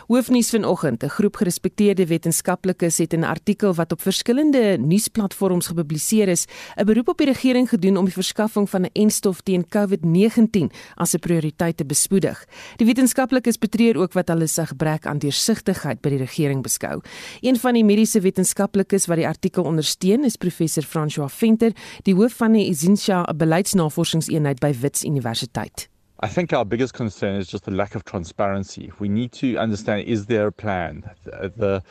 [0.06, 6.46] Hoofnuus vanoggend: 'n Groep gerespekteerde wetenskaplikes het 'n artikel wat op verskillende nuusplatforms gepubliseer is,
[6.76, 11.14] 'n beroep op die regering gedoen om die verskaffing van 'n enstof teen COVID-19 as
[11.14, 12.44] 'n prioriteit te bespoedig.
[12.76, 17.00] Die wetenskaplikes betreur ook wat hulle se gebrek aan deursigtigheid by die regering beskou.
[17.40, 22.32] Een van die mediese wetenskaplikes wat die artikel ondersteun, is professor François Venter, die hoof
[22.32, 25.91] van die Isinsha beleidsnavorsingseenheid by Wits Universiteit.
[26.24, 28.92] I think our biggest concern is just the lack of transparency.
[29.00, 31.10] We need to understand is there a plan?
[31.24, 31.82] The, the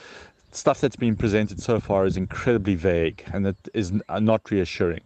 [0.54, 5.02] stuff that's been presented so far is incredibly vague and it is uh, not reassuring.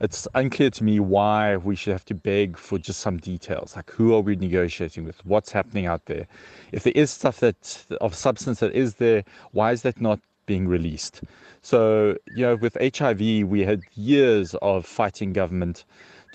[0.00, 3.88] It's unclear to me why we should have to beg for just some details, like
[3.92, 6.26] who are we negotiating with, what's happening out there.
[6.72, 9.22] If there is stuff that of substance that is there,
[9.52, 11.22] why is that not being released?
[11.62, 15.84] So, you know, with HIV, we had years of fighting government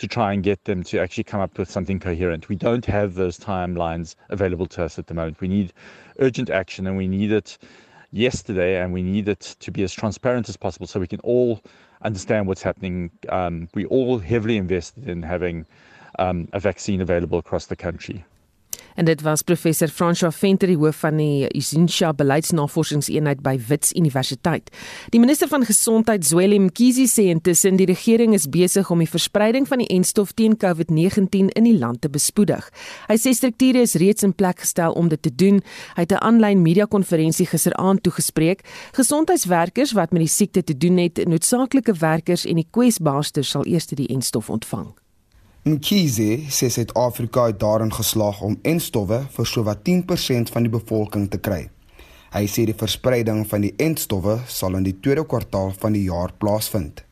[0.01, 2.49] to try and get them to actually come up with something coherent.
[2.49, 5.39] We don't have those timelines available to us at the moment.
[5.39, 5.73] We need
[6.17, 7.59] urgent action and we need it
[8.11, 11.61] yesterday and we need it to be as transparent as possible so we can all
[12.01, 13.11] understand what's happening.
[13.29, 15.67] Um, we all heavily invested in having
[16.17, 18.25] um, a vaccine available across the country.
[18.95, 24.69] En dit was professor François Venter, die hoof van die Isinsha beleidsnavorsingseenheid by Wits Universiteit.
[25.09, 29.67] Die minister van gesondheid, Zweli Mkhize, sê intussen die regering is besig om die verspreiding
[29.67, 32.67] van die enstof teen COVID-19 in die land te bespoedig.
[33.07, 35.61] Hy sê strukture is reeds in plek gestel om dit te doen.
[35.95, 38.61] Hy het 'n aanlyn media-konferensie gisteraand toegespreek.
[38.91, 43.85] Gesondheidswerkers wat met die siekte te doen het, noodsaaklike werkers en die kwesbaarste sal eers
[43.85, 44.93] die enstof ontvang.
[45.63, 51.37] Mkhize sê Suid-Afrika het daarin geslaag om enstowwe vir sowat 10% van die bevolking te
[51.37, 51.67] kry.
[52.33, 56.33] Hy sê die verspreiding van die enstowwe sal in die tweede kwartaal van die jaar
[56.41, 57.03] plaasvind.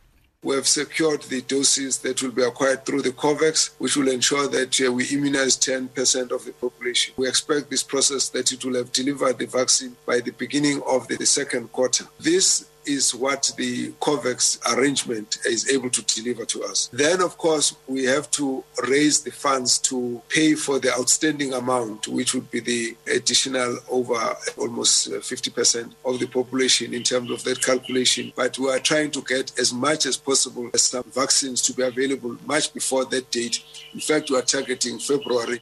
[0.42, 4.48] We have secured the doses that will be acquired through the COVAX, which will ensure
[4.48, 7.14] that uh, we immunize 10% of the population.
[7.18, 11.08] We expect this process that it will have delivered the vaccine by the beginning of
[11.08, 12.06] the second quarter.
[12.20, 16.90] This is what the COVAX arrangement is able to deliver to us.
[16.92, 22.08] Then, of course, we have to raise the funds to pay for the outstanding amount,
[22.08, 24.20] which would be the additional over
[24.58, 28.34] almost 50% uh, of the population in terms of that calculation.
[28.36, 31.84] But we are trying to get as much as possible as some vaccines to be
[31.84, 33.62] available much before that date.
[33.94, 35.62] In fact, we are targeting February.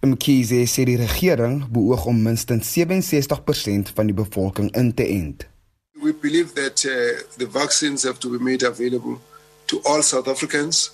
[0.00, 5.48] Mkhize sê die regering beoog om minstens 67% van die bevolking in te ent.
[6.08, 9.20] We believe that uh, the vaccines have to be made available
[9.66, 10.92] to all South Africans,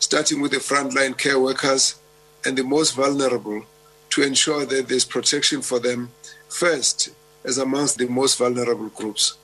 [0.00, 1.94] starting with the frontline care workers
[2.44, 3.62] and the most vulnerable,
[4.10, 6.10] to ensure that there's protection for them
[6.48, 7.10] first,
[7.44, 9.36] as amongst the most vulnerable groups.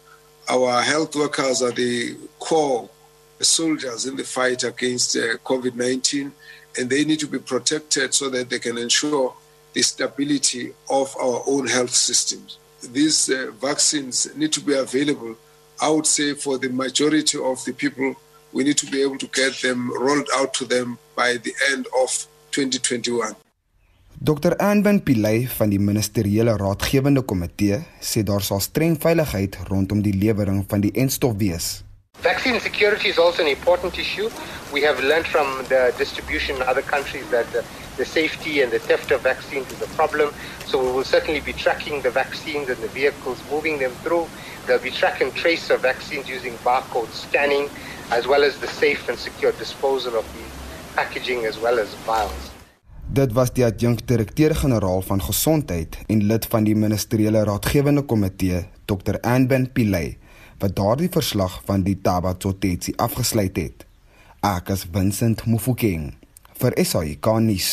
[0.48, 2.90] Our health workers are the core
[3.38, 6.32] soldiers in the fight against uh, COVID 19,
[6.78, 9.32] and they need to be protected so that they can ensure
[9.72, 12.58] the stability of our own health systems
[12.92, 15.36] these uh, vaccines need to be available,
[15.80, 18.14] I would say for the majority of the people,
[18.52, 21.86] we need to be able to get them rolled out to them by the end
[22.02, 22.10] of
[22.50, 23.34] 2021.
[24.22, 24.54] Dr.
[24.58, 30.62] Anben Pillay van die ministeriële raadgewende komitee sê daar sal streng veiligheid rondom die lewering
[30.70, 31.82] van die enstof wees.
[32.22, 34.28] Vaccine security is also an important issue.
[34.72, 37.64] We have learned from the distribution in other countries that the,
[37.96, 40.32] the safety and the theft of vaccines is a problem.
[40.66, 44.26] So we will certainly be tracking the vaccines and the vehicles, moving them through.
[44.66, 47.68] There'll be track and trace of vaccines using barcode scanning,
[48.10, 50.44] as well as the safe and secure disposal of the
[50.94, 52.50] packaging as well as vials.
[53.12, 59.20] Dit was die adjunkdirekteur-generaal van gesondheid en lid van die ministeriële raadgewende komitee, Dr.
[59.20, 60.16] Anben Pillay,
[60.58, 63.84] wat daardie verslag van die Tabatsotetsi afgesluit het.
[64.40, 66.14] Ek is Vincent Mufokeng
[66.62, 67.70] vir SAK nuus.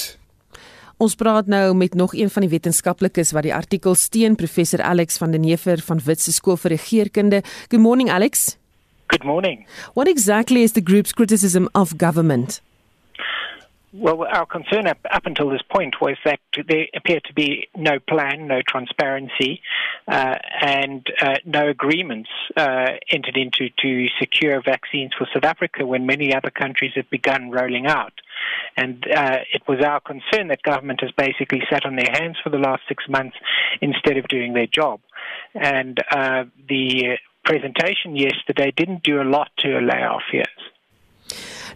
[1.00, 5.18] Ons praat nou met nog een van die wetenskaplikes wat die artikel steun, professor Alex
[5.22, 7.40] van den Heever van Witse Skool vir Regeringskunde.
[7.70, 8.58] Good morning Alex.
[9.08, 9.66] Good morning.
[9.94, 12.62] What exactly is the group's criticism of government?
[13.92, 17.98] Well, our concern up, up, until this point was that there appeared to be no
[17.98, 19.62] plan, no transparency,
[20.08, 26.06] uh, and uh, no agreements uh, entered into to secure vaccines for South Africa when
[26.06, 28.14] many other countries have begun rolling out.
[28.78, 32.50] And uh, it was our concern that government has basically sat on their hands for
[32.50, 33.36] the last six months
[33.82, 35.02] instead of doing their job.
[35.54, 40.48] And uh, the presentation yesterday didn't do a lot to allay our fears.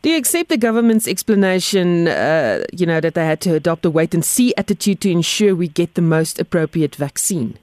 [0.01, 3.89] Do you accept the government's explanation, uh, you know, that they had to adopt a
[3.89, 7.57] wait and see attitude to ensure we get the most appropriate vaccine?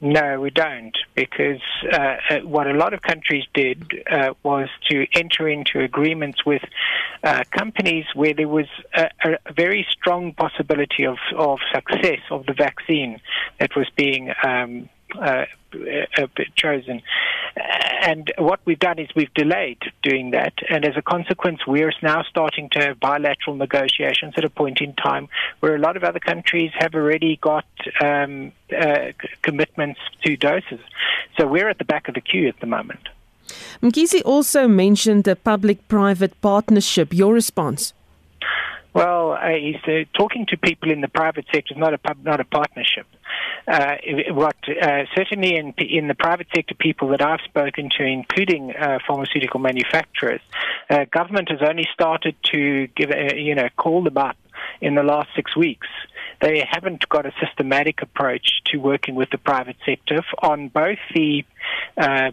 [0.00, 1.60] No, we don't, because
[1.92, 6.62] uh, uh, what a lot of countries did uh, was to enter into agreements with
[7.24, 12.52] uh, companies where there was a, a, very strong possibility of, of success of the
[12.52, 13.20] vaccine
[13.58, 14.88] that was being um,
[15.20, 15.46] uh,
[16.16, 17.02] uh, chosen.
[18.00, 20.54] And what we've done is we've delayed doing that.
[20.68, 24.94] And as a consequence, we're now starting to have bilateral negotiations at a point in
[24.94, 25.28] time
[25.60, 27.66] where a lot of other countries have already got
[28.00, 29.12] um, uh,
[29.42, 30.80] commitments to doses.
[31.36, 33.08] So we're at the back of the queue at the moment.
[33.82, 37.12] Mkhize also mentioned a public private partnership.
[37.12, 37.94] Your response?
[38.94, 43.06] Well, uh, uh, talking to people in the private sector, not a not a partnership.
[43.66, 43.96] Uh,
[44.30, 48.98] what uh, certainly in in the private sector, people that I've spoken to, including uh,
[49.06, 50.40] pharmaceutical manufacturers,
[50.88, 54.36] uh, government has only started to give you know call them up
[54.80, 55.86] in the last six weeks.
[56.40, 61.44] They haven't got a systematic approach to working with the private sector on both the
[61.96, 62.30] uh,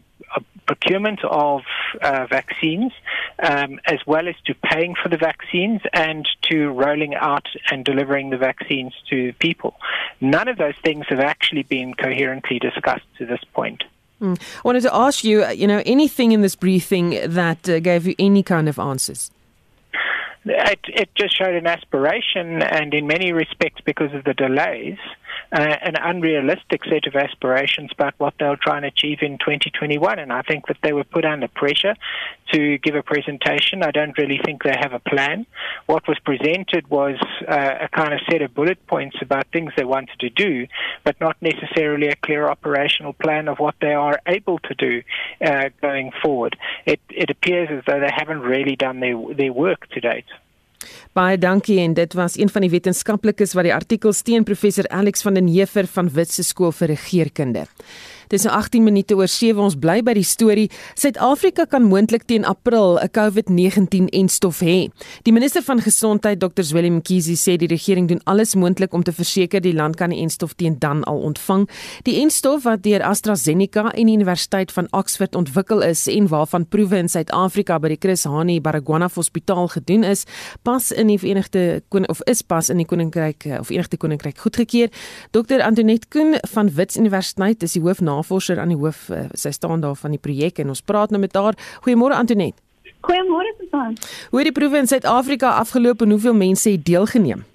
[0.66, 1.62] procurement of
[2.02, 2.92] uh, vaccines,
[3.40, 8.30] um, as well as to paying for the vaccines and to rolling out and delivering
[8.30, 9.76] the vaccines to people.
[10.22, 13.84] None of those things have actually been coherently discussed to this point.
[14.22, 14.40] Mm.
[14.40, 18.08] I wanted to ask you, uh, you know, anything in this briefing that uh, gave
[18.08, 19.32] you any kind of answers?
[20.46, 24.98] It, it just showed an aspiration, and in many respects, because of the delays,
[25.52, 30.20] uh, an unrealistic set of aspirations about what they'll try and achieve in 2021.
[30.20, 31.96] And I think that they were put under pressure
[32.54, 33.84] to give a presentation.
[33.84, 35.46] I don't really think they have a plan.
[35.86, 37.18] What was presented was
[37.48, 40.68] uh, a kind of set of bullet points about things they wanted to do,
[41.04, 45.02] but not necessarily a clear operational plan of what they are able to do
[45.46, 46.58] uh, going forward.
[46.86, 50.26] It, it appears as though they haven't really done their, their work to date.
[51.14, 55.22] Baie dankie en dit was een van die wetenskaplikes wat die artikel steen professor Alex
[55.26, 57.66] van den Heever van Witse skool vir regeringskunde.
[58.30, 60.70] Dis nou 18 minute oor 7 ons bly by die storie.
[60.96, 64.90] Suid-Afrika kan moontlik teen April 'n COVID-19 enstof hê.
[65.24, 66.64] Die minister van Gesondheid, Dr.
[66.74, 70.22] Willem Mkhize, sê die regering doen alles moontlik om te verseker die land kan die
[70.22, 71.70] enstof teen dan al ontvang.
[72.04, 76.98] Die enstof wat deur AstraZeneca en die Universiteit van Oxford ontwikkel is en waarvan proewe
[76.98, 80.26] in Suid-Afrika by die Chris Hani Baragwanath Hospitaal gedoen is,
[80.64, 84.90] pas in die Verenigde of is pas in die Koninkryk of Verenigde Koninkryk goedgekeur.
[85.32, 85.62] Dr.
[85.62, 89.84] Antoinette Koen van Wits Universiteit is die hoof navorser aan die hoof uh, sy staan
[89.84, 91.58] daar van die projek en ons praat nou met haar.
[91.86, 92.56] Goeiemôre Antonet.
[93.06, 93.98] Goeiemôre Susan.
[94.30, 97.46] Hoe het die proewe in Suid-Afrika afgeloop en hoeveel mense het deelgeneem?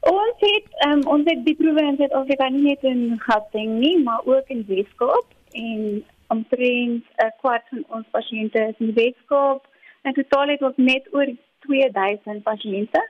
[0.00, 4.20] Ons het um, ons het die proewe in Suid-Afrika nie net in Gauteng nie, maar
[4.24, 9.66] ook in Weskaap en omtrent 'n kwart van ons pasiënte is in Weskaap.
[10.02, 11.28] En totaal het ons net oor
[11.66, 13.02] 2000 pasiënte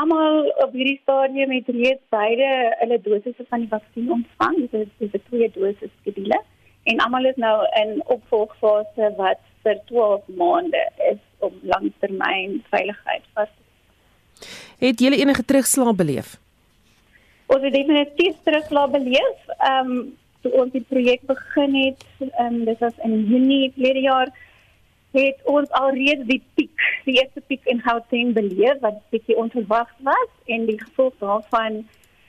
[0.00, 4.56] almal op hierdie stadium het reeds beide hulle dosisse van die vaksin ontvang.
[4.70, 6.40] Dit is dis 'n twee dosis skedule
[6.84, 13.48] en almal is nou in opvolgfase wat vir 12 maande is om langtermyn veiligheid vas
[13.48, 13.62] te
[14.82, 16.38] Het jy enige terugslag beleef?
[17.46, 19.46] Ons het definitief terugslag beleef.
[19.58, 20.02] Ehm um,
[20.42, 24.32] toe ons die projek begin het, ehm um, dit was in Junie verlede jaar
[25.12, 30.30] het ons alreeds die piek, die eerste piek in Gauteng beleef wat bietjie onverwags was
[30.46, 31.82] en die gevolg daarvan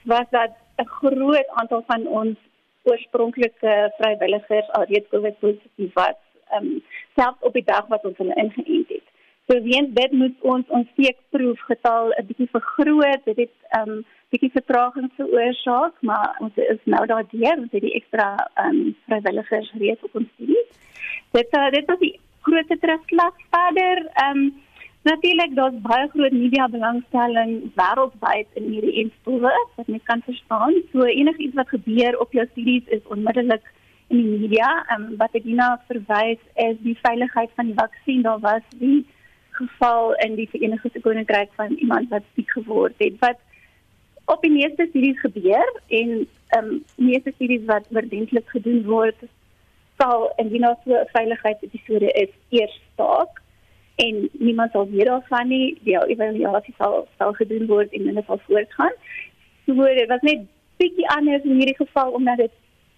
[0.04, 2.36] was dat 'n groot aantal van ons
[2.82, 6.18] oorspronklike vrywilligers alreeds COVID positief was,
[6.50, 6.82] ehm um,
[7.16, 9.06] selfs op die dag wat ons hulle ingeënt het.
[9.46, 14.04] So weens dit moet ons ons steekproef getal 'n bietjie vergroot, dit het ehm um,
[14.28, 19.72] bietjie vertraging veroorsaak, maar ons is nou daardeur, ons het die ekstra ehm um, vrywilligers
[19.78, 20.64] reeds op ons studie.
[21.32, 24.04] Dit uh, dit was die groot terugslag verder.
[24.12, 24.62] Ehm um,
[25.04, 30.76] natuurlik daar's baie groot media belangstelling wêreldwyd in hierdie instowwe wat mens kan verstaan.
[30.92, 33.66] So enigiets wat gebeur op jou studies is onmiddellik
[34.08, 34.70] in die media.
[34.88, 38.24] Ehm um, wat ek hierna verwys is die veiligheid van die vaksin.
[38.28, 39.04] Daar was die
[39.54, 43.38] geval in die Verenigde Koninkryk van iemand wat siek geword het wat
[44.24, 46.10] op die meeste studies gebeur en
[46.48, 49.26] ehm um, meeste studies wat oordentlik gedoen word
[49.98, 53.42] sal indien daar so 'n veiligheidsepisode is eers staak
[53.94, 55.78] en niemand sal weet daarvan nie.
[55.82, 58.94] Die evaluasie sal sal gedoen word en hulle sal voortgaan.
[59.66, 60.40] So dit was net
[60.76, 62.54] bietjie anders in hierdie geval omdat dit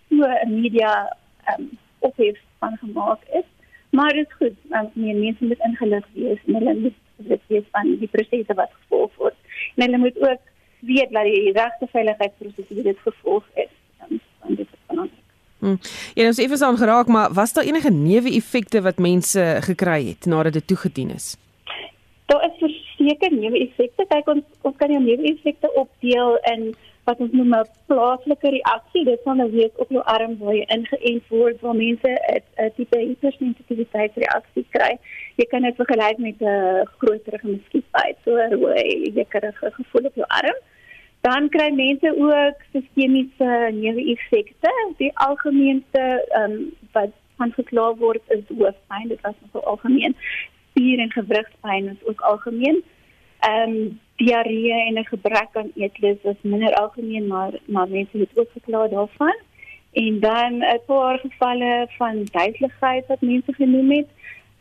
[0.09, 1.17] so 'n media
[1.59, 3.49] um, ophef van gemaak is.
[3.91, 7.69] Maar dit is goed, want meer mense moet ingelig wees en hulle moet weet wees
[7.71, 9.37] van die prosesse wat gevolg word.
[9.75, 10.43] En hulle moet ook
[10.81, 13.73] weet dat die regte veiligheidsprosesse dit gevolg is.
[13.99, 15.25] Van dit is belangrik.
[15.67, 15.79] Hmm.
[16.15, 20.53] Ja, ons effe aan geraak, maar was daar enige neeweffekte wat mense gekry het nadat
[20.53, 21.35] dit toegedien is?
[22.31, 24.07] Daar is verseker neeweffekte.
[24.09, 26.71] Kyk ons ons kan jou neeweffekte opdeel in
[27.07, 29.05] wat ons noem 'n plaaslike reaksie.
[29.05, 32.99] Dit kan nou wees op jou arm waar jy ingeënt word waar mense 'n tipe
[32.99, 34.93] hipersensitiwiteitsreaksie kry.
[35.37, 40.27] Jy kan dit vergelyk met 'n groter gemuskietbyt, so 'n rooi, jekkerige gevoel op jou
[40.29, 40.59] arm.
[41.26, 44.73] Dan kry mense ook sistemiese neeweffekte.
[44.97, 49.09] Die algemeenste ehm um, wat van gekla word is hoofpyn.
[49.09, 50.16] Dit was nogal algemeen.
[50.71, 52.83] Spier- en gewrigspyn is ook algemeen.
[53.38, 58.38] Ehm um, diarree en 'n gebrek aan eetlus is minder algemeen, maar maar mense het
[58.38, 59.37] ook gekla daarvan.
[59.92, 64.09] En dan 'n paar gevalle van duiseligheid wat mense genoem het.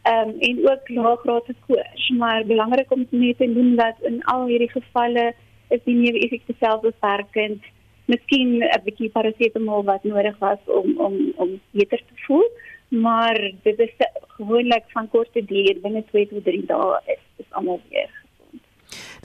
[0.01, 4.45] Ehm um, en ook laaggraadse koors, maar belangrik om net te noem dat in al
[4.45, 5.33] hierdie gevalle
[5.69, 7.63] is die neeweffekte self beperkend.
[8.05, 12.45] Miskien 'n bietjie parasetamol wat nodig was om om om beter te voel,
[12.89, 13.95] maar dit is
[14.37, 18.11] gewoonlik van korte duur binne 2 tot 3 dae is dit almal weer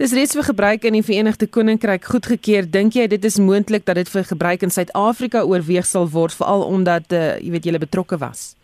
[0.01, 2.65] Dis reeds vir gebruik in die Verenigde Koninkryk goedgekeur.
[2.65, 6.65] Dink jy dit is moontlik dat dit vir gebruik in Suid-Afrika oorweeg sal word veral
[6.65, 8.55] omdat uh, jy weet julle betrokke was?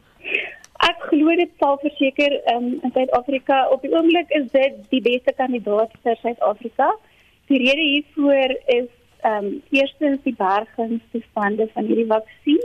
[0.87, 5.37] Ek glo dit sal verseker um, in Suid-Afrika op die oomblik is dit die beste
[5.37, 6.88] kandidaat vir Suid-Afrika.
[7.47, 8.88] Die rede hiervoor is
[9.26, 12.61] ehm um, eerstens die bergingstoestande van hierdie vaksin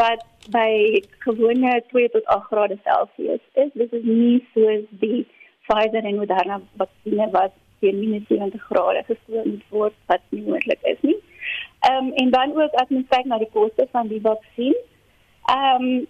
[0.00, 3.70] wat by gewone 2 tot 8 grade Celsius is.
[3.72, 5.26] Dit is nie soos die
[5.66, 11.00] Pfizer en Moderna vaksines wat teen minus 70 grade gestoor word wat nie moontlik is
[11.00, 11.18] nie.
[11.88, 14.76] Ehm um, en dan ook as mens kyk na die koste van die vaksin.
[15.52, 16.06] Ehm um,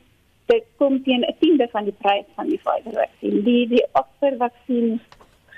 [0.47, 3.43] dit kom teen 'n tiende van die prys van die Pfizer vaksin.
[3.45, 5.01] Die die Oxford vaksin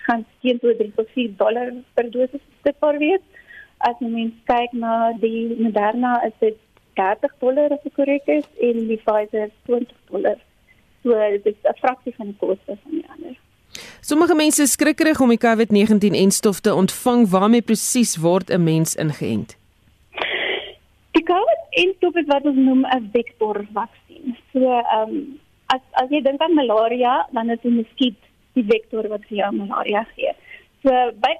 [0.07, 3.25] gaan teen tot 3.4 dollar per dosis beskikbaar wees.
[3.79, 6.59] As mens kyk na die Moderna is dit
[6.97, 10.39] 30 dollar as ek korrek is en die Pfizer 20 dollar.
[11.03, 13.37] So dit is 'n fraksie van die koste van die ander.
[14.01, 17.29] Sommige mense is skrikkerig om die COVID-19-enstof te ontvang.
[17.29, 19.57] Waarmee presies word 'n mens ingeënt?
[21.11, 24.37] Die COVID-enstof is wat ons noem 'n vektorvaksin.
[24.53, 28.19] So, ehm um, as as jy dink aan malaria, dan is die muskiet
[28.57, 30.33] die vektor wat vir jou malaria gee.
[30.85, 30.93] So
[31.25, 31.35] by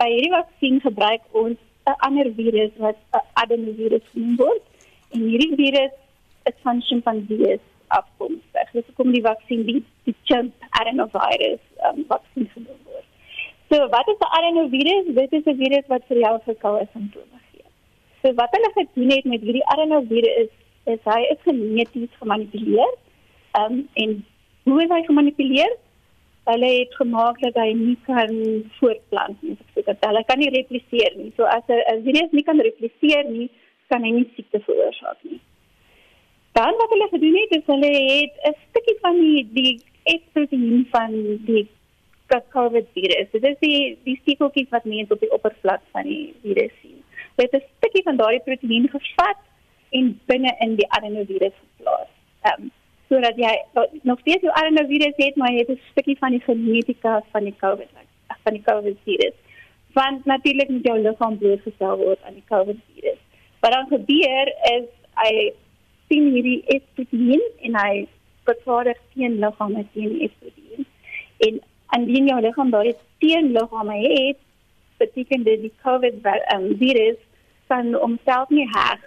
[0.00, 1.58] by hierdie vaksin gebruik ons
[1.90, 4.62] 'n ander virus wat 'n adenovirus genoem word.
[5.14, 5.94] En hierdie virus
[6.50, 8.70] is van chimpansees afkomstig.
[8.72, 13.08] Dis hoekom die vaksin die, die chimp adenovirus um, vaksin genoem word.
[13.70, 15.14] So wat is 'n adenovirus?
[15.20, 17.66] Dit is 'n virus wat vir jou verkoue simptome gee.
[18.22, 20.52] So wat hulle gedoen het met hierdie adenovirus is,
[20.94, 22.92] is hy is geneties gemanipuleer.
[23.52, 24.24] Ehm um, en
[24.64, 25.72] hoe is hy gemanipuleer?
[26.44, 28.32] Hulle het gemaak dat hy nie kan
[28.78, 29.56] voortplant nie.
[29.74, 31.32] So dat hy kan nie repliseer nie.
[31.36, 33.50] So as 'n virus nie kan repliseer nie,
[33.88, 35.40] kan hy nie siekte veroorsaak nie.
[36.52, 41.12] Dan wat hulle gedoen het, is hulle het 'n stukkie van die die S-proteïen van
[41.46, 41.68] die
[42.52, 43.30] COVID virus.
[43.30, 47.02] Dit is die die stikkeltjies wat mense op die oppervlak van die virus sien.
[47.36, 49.40] Hulle het 'n stukkie van daardie proteïen gevat
[49.90, 52.12] en binne in die adenovirus geplaas.
[52.42, 52.70] Ehm um,
[53.12, 53.52] sodat jy
[54.08, 57.56] nog steeds jou adenovirus het, maar jy het 'n stukkie van die genetika van die
[57.60, 57.90] COVID
[58.44, 59.34] van die COVID virus.
[59.92, 63.20] Want natuurlik moet jou liggaam blootgestel word aan die COVID virus.
[63.60, 65.52] Wat dan gebeur is hy
[66.08, 68.06] sien hierdie estrogen en hy
[68.44, 70.86] vervaardig teen liggame teen estrogen.
[71.38, 71.60] En
[71.98, 74.38] indien jou liggaam daardie teen liggame het,
[74.96, 77.20] beteken dit die COVID um, virus
[77.66, 79.00] kan homself nie heg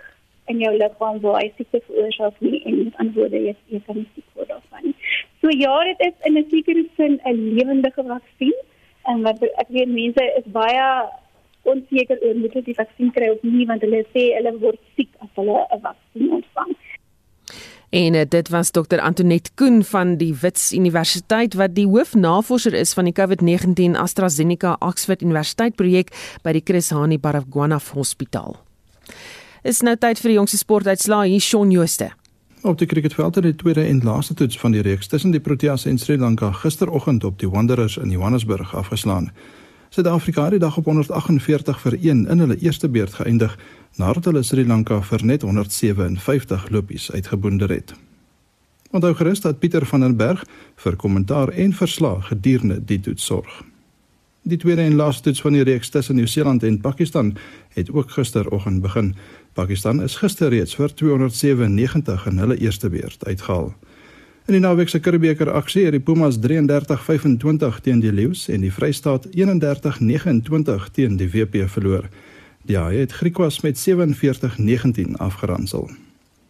[0.51, 4.07] in jou liggaam waar hy siekte veroorsaak nie en met antwoorde jy, jy kan nie
[4.13, 4.95] siek word daarvan nie.
[5.41, 8.53] So ja, dit is in 'n sekere sin 'n lewendige vaksin
[9.09, 10.87] en wat ek weet mense is baie
[11.63, 15.09] onseker oor moet hulle die vaksin kry of nie want hulle sê hulle word siek
[15.19, 16.75] as hulle 'n vaksin ontvang.
[17.95, 22.93] En uh, dit was dokter Antoinette Koen van die Wits Universiteit wat die hoofnavorser is
[22.93, 26.11] van die COVID-19 AstraZeneca Oxford Universiteit projek
[26.43, 28.57] by die Chris Hani Baragwanath Hospitaal.
[29.65, 32.11] Is nou tyd vir die jongste sportuitslae hier Shaun Jooste.
[32.61, 35.87] Op die cricketveld het die tweede en laaste toets van die reeks tussen die Proteas
[35.89, 39.31] en Sri Lanka gisteroggend op die Wanderers in Johannesburg afgeslaan.
[39.89, 43.57] Suid-Afrika het die dag op 148 vir 1 in hulle eerste beurt geëindig
[43.97, 47.97] nadat hulle Sri Lanka vir net 157 lopies uitgeboonder het.
[48.91, 50.45] Onthou gerus dat Pieter van den Berg
[50.75, 53.63] vir kommentaar en verslag gedurende die toets sorg.
[54.47, 57.31] Die tweede en laaste toets van die reeks tussen Nieu-Seeland en Pakistan
[57.73, 59.15] het ook gisteroggend begin.
[59.53, 63.71] Pakistan is gister reeds vir 297 in hulle eerste beurt uitgehaal.
[64.45, 68.69] In die naweek se Curriebeeker aksie het die Pumas 33-25 teen die Lions en die
[68.73, 72.05] Vrystaat 31-29 teen die WP verloor.
[72.69, 75.89] Die Haie het Griquas met 47-19 afgeronsel.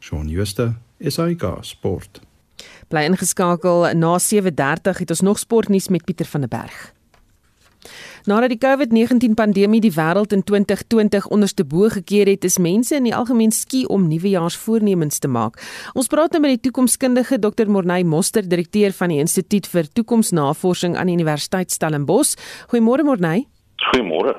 [0.04, 2.20] Shaun Schuster, SAK Sport.
[2.92, 6.92] Bly ingeskakel na 7:30 het ons nog sportnuus met Pieter van der Berg.
[8.26, 13.06] Nadat die COVID-19 pandemie die wêreld in 2020 onderste bo gekeer het, is mense in
[13.06, 15.60] die algemeen skie om nuwejaarsvoornemens te maak.
[15.94, 17.70] Ons praat nou met die toekomskundige Dr.
[17.70, 22.34] Morney Moster, direkteur van die Instituut vir Toekomsnavorsing aan die Universiteit Stellenbosch.
[22.72, 23.44] Goeiemôre Morney.
[23.92, 24.34] Goeiemôre.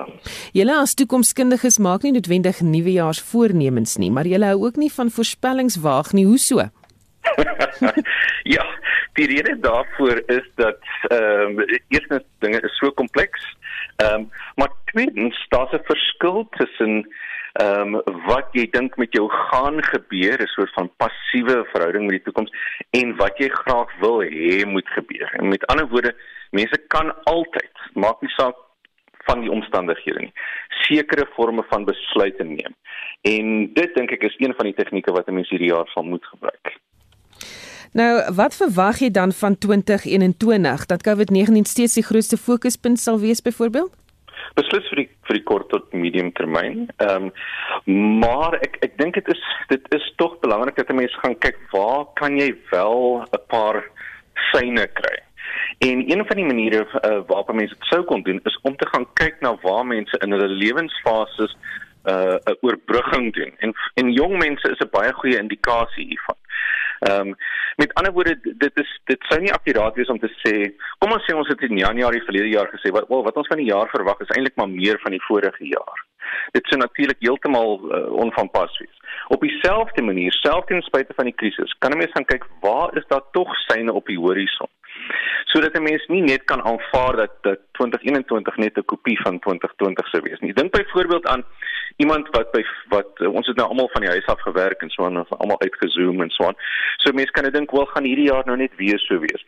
[0.57, 5.79] Julle as toekomskundiges maak nie noodwendig nuwejaarsvoornemens nie, maar julle hou ook nie van voorspellings
[5.87, 6.27] waag nie.
[6.27, 6.67] Hoe so?
[8.57, 8.67] ja,
[9.15, 13.47] die rede daarvoor is dat ehm um, eerstens dinge is so kompleks
[13.97, 17.09] Ehm um, maar tweedens daar's 'n verskil tussen
[17.53, 22.17] ehm um, wat jy dink met jou gaan gebeur, 'n soort van passiewe verhouding met
[22.17, 22.53] die toekoms
[22.91, 25.31] en wat jy graag wil hê moet gebeur.
[25.33, 26.15] En met ander woorde,
[26.51, 28.57] mense kan altyd, maak nie saak
[29.27, 30.33] van die omstandighede nie,
[30.69, 32.75] sekere forme van besluite neem.
[33.21, 36.03] En dit dink ek is een van die tegnieke wat 'n mens hierdie jaar sal
[36.03, 36.77] moet gebruik.
[37.93, 43.43] Nou, wat verwag jy dan van 2021 dat COVID-19 steeds die grootste fokuspunt sal wees
[43.43, 43.93] byvoorbeeld?
[44.55, 46.89] Beslis vir die vir die kort tot medium termyn.
[46.97, 51.39] Ehm um, maar ek ek dink dit is dit is tog belangrik dat mense gaan
[51.39, 53.85] kyk waar kan jy wel 'n paar
[54.53, 55.17] syne kry.
[55.79, 58.87] En een van die maniere uh, waarop mense dit sou kon doen is om te
[58.87, 63.53] gaan kyk na waar mense in hulle lewensfases 'n uh, 'n oorbrugging doen.
[63.59, 66.37] En en jong mense is 'n baie goeie indikasie hiervan.
[67.01, 67.35] Ehm um,
[67.77, 70.53] met ander woorde dit is dit sou nie akkuraat wees om te sê
[70.99, 73.61] kom ons sê ons het in Januarie verlede jaar gesê wat wel wat ons van
[73.61, 76.05] die jaar verwag is eintlik maar meer van die vorige jaar.
[76.57, 78.97] Dit sou natuurlik heeltemal uh, onvanpas wees.
[79.29, 82.97] Op dieselfde manier, selfs ten spyte van die krisis, kan 'n mens gaan kyk waar
[82.97, 84.71] is daar tog syne op die horison
[85.45, 90.09] sodat 'n mens nie net kan aanvaar dat dat 2021 net 'n kopie van 2020
[90.09, 90.53] sou wees nie.
[90.53, 91.45] Dink byvoorbeeld aan
[91.97, 94.91] iemand wat by wat uh, ons het nou almal van die huis af gewerk en
[94.91, 96.59] so aan ons almal uitgezoom en so aan.
[96.97, 99.45] So mense kan dink wel gaan hierdie jaar nou net weer so wees.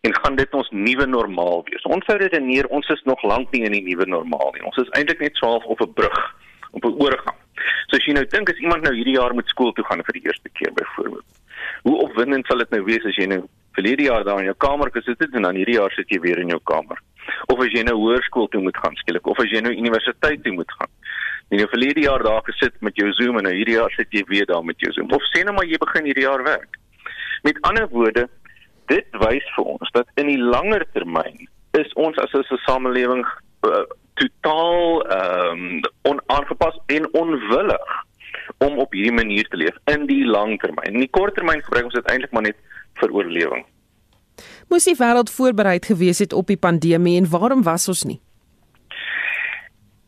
[0.00, 1.82] En gaan dit ons nuwe normaal wees?
[1.82, 4.64] Ons sou redeneer ons is nog lank nie in die nuwe normaal nie.
[4.64, 6.34] Ons is eintlik net swaalf op 'n brug,
[6.70, 7.38] op 'n oorgang.
[7.86, 10.12] So as jy nou dink as iemand nou hierdie jaar moet skool toe gaan vir
[10.12, 11.24] die eerste keer byvoorbeeld.
[11.82, 13.42] Hoe opwindend sal dit nou wees as jy nou
[13.76, 16.38] verlede jaar daar in jou kamer gesit het en dan hierdie jaar sit jy weer
[16.38, 17.00] in jou kamer?
[17.52, 20.52] Of as jy nou hoërskool toe moet gaan skielik of as jy nou universiteit toe
[20.52, 20.92] moet gaan?
[21.52, 24.24] En jy verlede jaar daar gesit met jou Zoom en nou hierdie jaar sit jy
[24.28, 25.10] weer daar met jou Zoom.
[25.12, 26.78] Of sê nou maar jy begin hierdie jaar werk.
[27.42, 28.28] Met ander woorde,
[28.92, 31.46] dit wys vir ons dat in die langer termyn
[31.78, 33.24] is ons as 'n samelewing
[33.66, 33.84] uh,
[34.20, 37.92] totaal ehm um, onaangepas en onwillig
[38.58, 40.94] om op hierdie manier te leef in die lang termyn.
[40.94, 42.58] In die kort termyn gebruik ons dit eintlik maar net
[43.02, 43.64] vir oorlewing.
[44.72, 48.20] Moes die wêreld voorbereid gewees het op die pandemie en waarom was ons nie?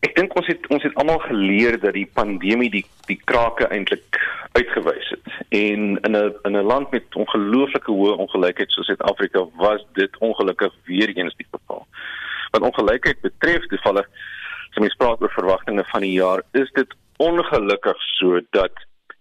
[0.05, 4.19] Ek dink ons het ons het almal geleer dat die pandemie die die krake eintlik
[4.57, 5.29] uitgewys het.
[5.49, 10.73] En in 'n in 'n land met ongelooflike hoë ongelykheid soos Suid-Afrika was dit ongelukkig
[10.85, 11.87] weer eens die geval.
[12.51, 14.07] Wat ongelykheid betref, valle
[14.71, 18.73] as mens praat oor verwagtinge van die jaar, is dit ongelukkig so dat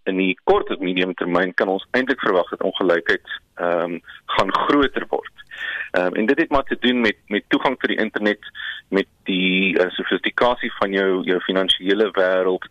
[0.09, 4.01] in die kort en medium termyn kan ons eintlik verwag dat ongelykheid ehm um,
[4.35, 5.43] gaan groter word.
[5.91, 8.39] Ehm um, en dit het maar te doen met met toegang tot die internet,
[8.89, 12.67] met die uh, sofistikasie van jou jou finansiële wêreld.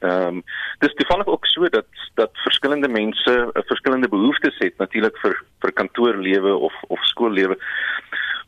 [0.00, 0.42] Ehm um,
[0.78, 5.72] dis toevallig ook so dat dat verskillende mense uh, verskillende behoeftes het natuurlik vir vir
[5.72, 7.56] kantoorlewe of of skoollewe.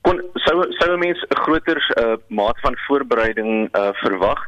[0.01, 4.47] Kon sou sou mense 'n groter uh, maat van voorbereiding uh, verwag.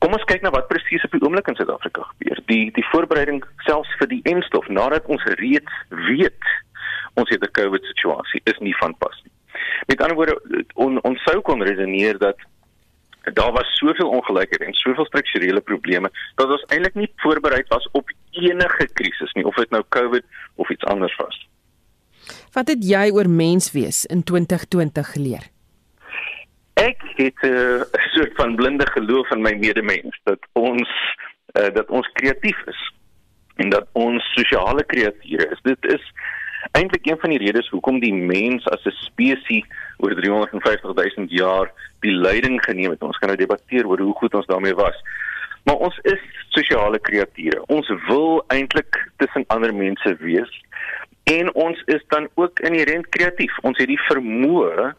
[0.00, 2.38] Kom ons kyk na wat presies op die oomblik in Suid-Afrika gebeur.
[2.48, 6.54] Die die voorbereiding selfs vir die enstof nadat ons reeds weet
[7.20, 9.32] ons het 'n COVID situasie is nie van pas nie.
[9.86, 12.38] Met ander woorde on, ons sou kon redeneer dat
[13.34, 18.10] daar was soveel ongelykheid en soveel strukturele probleme dat ons eintlik nie voorberei was op
[18.30, 21.48] enige krisis nie of dit nou COVID of iets anders was.
[22.52, 25.50] Wat het jy oor menswees in 2020 geleer?
[26.80, 30.88] Ek het eh, 'n uh, soort van blinde geloof in my medemens dat ons
[31.58, 32.92] uh, dat ons kreatief is
[33.56, 35.60] en dat ons sosiale kreature is.
[35.62, 36.12] Dit is
[36.72, 39.66] eintlik een van die redes hoekom die mens as 'n spesies
[39.96, 43.02] oor 350 000 jaar die leiding geneem het.
[43.02, 44.96] Ons kan nou debatteer oor hoe goed ons daarmee was.
[45.64, 47.62] Maar ons is sosiale kreature.
[47.66, 50.62] Ons wil eintlik tussen ander mense wees
[51.24, 53.58] en ons is dan ook inherent kreatief.
[53.58, 54.94] Ons het die vermoë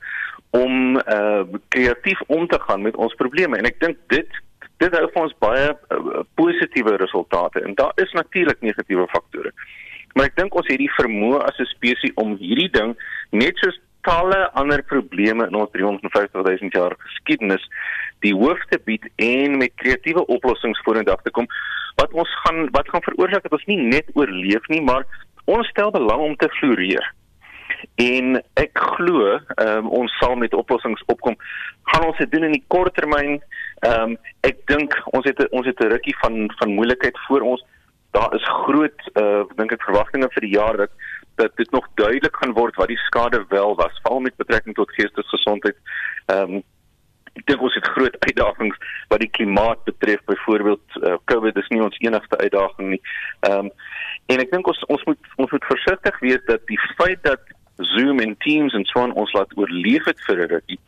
[0.52, 4.42] om uh kreatief om te gaan met ons probleme en ek dink dit
[4.82, 9.54] dit hou vir ons baie uh, positiewe resultate en daar is natuurlik negatiewe faktore.
[10.14, 12.96] Maar ek dink ons het die vermoë as 'n spesies om hierdie ding
[13.32, 17.64] net soos talle ander probleme in ons 350 000 jaar geskiedenis
[18.26, 21.48] die hoof te bied en met kreatiewe oplossings vorentoe te kom
[22.02, 25.06] wat ons gaan wat gaan veroorsaak dat ons nie net oorleef nie maar
[25.46, 27.06] ons stel belang om te floreer.
[27.96, 31.38] En ek glo um, ons sal met oplossings opkom.
[31.92, 33.40] Gaan ons dit doen in die kort termyn?
[33.82, 34.18] Ehm um,
[34.48, 37.64] ek dink ons het ons het 'n rukkie van van moeilikheid voor ons.
[38.12, 40.92] Daar is groot uh dink ek verwagtinge vir die jaar dat
[41.36, 44.92] dat dit nog duidelik gaan word wat die skade wel was, veral met betrekking tot
[44.92, 45.78] geestesgesondheid.
[46.26, 46.64] Ehm um,
[47.40, 51.80] ek dink ons het groot uitdagings wat die klimaat betref, byvoorbeeld uh, COVID is nie
[51.84, 53.02] ons enigste uitdaging nie.
[53.48, 53.72] Ehm um,
[54.32, 57.42] en ek dink ons ons moet ons moet versigtig wees dat die feit dat
[57.96, 60.80] Zoom en Teams en so aan ons laat oorleef het vir 'n rukkie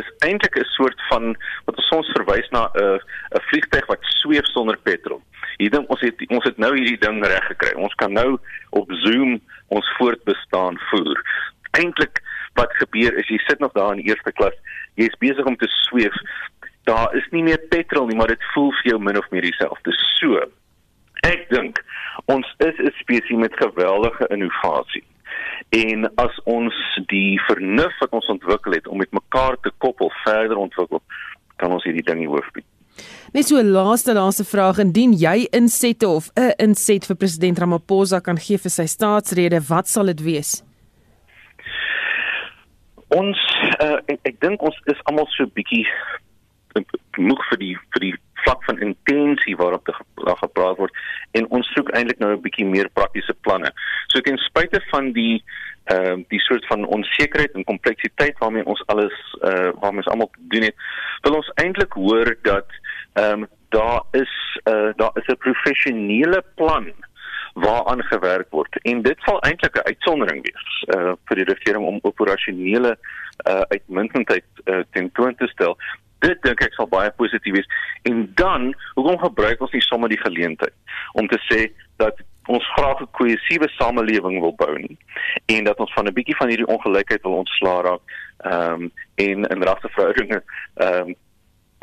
[0.00, 2.98] is eintlik 'n soort van wat ons soms verwys na 'n uh,
[3.36, 5.22] 'n vliegtyg wat sweef sonder petrol.
[5.56, 7.74] Hier dink ons het ons het nou hierdie ding reg gekry.
[7.74, 8.38] Ons kan nou
[8.70, 11.18] op Zoom ons voortbestaan voer.
[11.70, 12.22] Eintlik
[12.54, 14.56] wat gebeur is jy sit nog daar in eerste klas,
[14.94, 16.16] jy's besig om te sweef.
[16.84, 19.92] Daar is nie meer petrol nie, maar dit voel vir jou min of meer dieselfde.
[20.18, 20.40] So
[21.22, 21.84] ek dink
[22.26, 25.04] ons is 'n spesies met geweldige innovasie.
[25.70, 26.74] En as ons
[27.06, 31.02] die vernuf wat ons ontwikkel het om met mekaar te koppel verder ontwikkel,
[31.56, 32.66] kan ons hierdie ding nie hoof bied.
[33.32, 38.20] Net so 'n laaste laaste vraag indien jy insette of 'n inset vir president Ramaphosa
[38.20, 40.62] kan gee vir sy staatsrede, wat sal dit wees?
[43.08, 43.38] Ons
[43.80, 45.86] uh, ek, ek dink ons is almal so bietjie
[47.18, 50.94] moeg vir die vir die vlak van intensie waarop daar gepraat word
[51.38, 53.70] en ons soek eintlik nou 'n bietjie meer praktiese planne.
[54.06, 55.44] So ten spyte van die
[55.84, 60.12] ehm uh, die soort van onsekerheid en kompleksiteit waarmee ons alles eh uh, waarmee ons
[60.14, 60.76] almal doen het,
[61.22, 62.68] wil ons eintlik hoor dat
[63.12, 66.92] ehm um, daar is eh uh, daar is 'n professionele plan
[67.54, 71.98] waaraan gewerk word en dit sal eintlik 'n uitsondering wees uh vir die regering om
[72.02, 72.98] operasionele
[73.50, 75.76] uh uitmuntendheid uh, tentoon te stel
[76.24, 77.70] dit dink ek sal baie positief wees.
[78.08, 80.74] En dan, hoekom gebruik ons nie sommer die geleentheid
[81.18, 81.66] om te sê
[82.02, 82.18] dat
[82.50, 84.98] ons graag 'n kohesiewe samelewing wil bou nie
[85.46, 88.02] en dat ons van 'n bietjie van hierdie ongelykheid wil ontslaa raak
[88.44, 90.42] ehm um, en in rasverhoudinge
[90.74, 91.14] ehm um,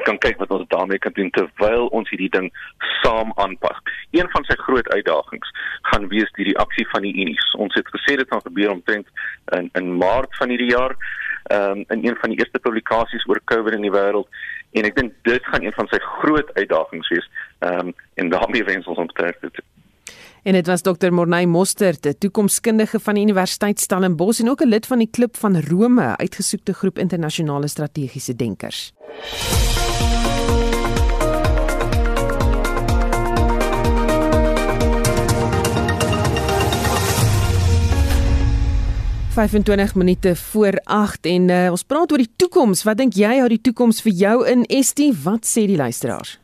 [0.04, 2.48] kan kyk wat ons daarmee kan doen terwyl ons hierdie ding
[3.02, 3.80] saam aanpas.
[4.12, 5.52] Een van sy groot uitdagings
[5.92, 7.54] gaan wees die reaksie van die Unies.
[7.54, 9.08] Ons het gesê dit gaan gebeur omtrent
[9.58, 10.96] in in Maart van hierdie jaar
[11.50, 14.28] um, in een van die eerste publikasies oor COVID in die wêreld
[14.72, 18.88] en ek dink dit gaan een van sy groot uitdagings wees um, en daarmee wens
[18.88, 19.64] ons om te
[20.44, 24.68] En dit was Dr Morney Mostert, 'n toekomskundige van die Universiteit Stellenbosch en ook 'n
[24.68, 28.94] lid van die klub van Rome, uitgesoekte groep internasionale strategiese denkers.
[39.40, 42.84] 25 minute voor 8 en uh, ons praat oor die toekoms.
[42.84, 45.14] Wat dink jy hou die toekoms vir jou in Estie?
[45.24, 46.39] Wat sê die luisteraars?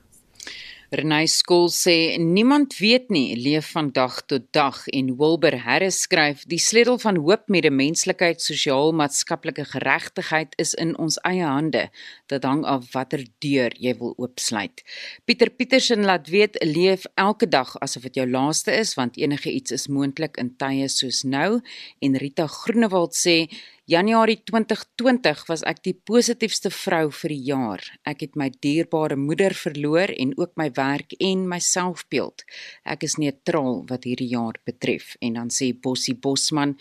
[0.95, 4.77] Renay Skool sê niemand weet nie leef van dag tot dag.
[4.95, 10.93] En Wilbur Harris skryf die sleutel van hoop met die menslikheid sosiaal-maatskaplike geregtigheid is in
[11.01, 11.89] ons eie hande.
[12.31, 14.86] Dit hang af watter deur jy wil oopsluit.
[15.27, 19.75] Pieter Petersen laat weet leef elke dag asof dit jou laaste is want enige iets
[19.75, 21.60] is moontlik in tye soos nou.
[21.99, 23.49] En Rita Groenewald sê
[23.86, 27.84] Januarie 2020 was ek die positiefste vrou vir die jaar.
[28.10, 32.41] Ek het my dierbare moeder verloor en ook my werk en my selfbeeld.
[32.82, 35.13] Ek is neutraal wat hierdie jaar betref.
[35.21, 36.74] En dan sê Bossie Bosman,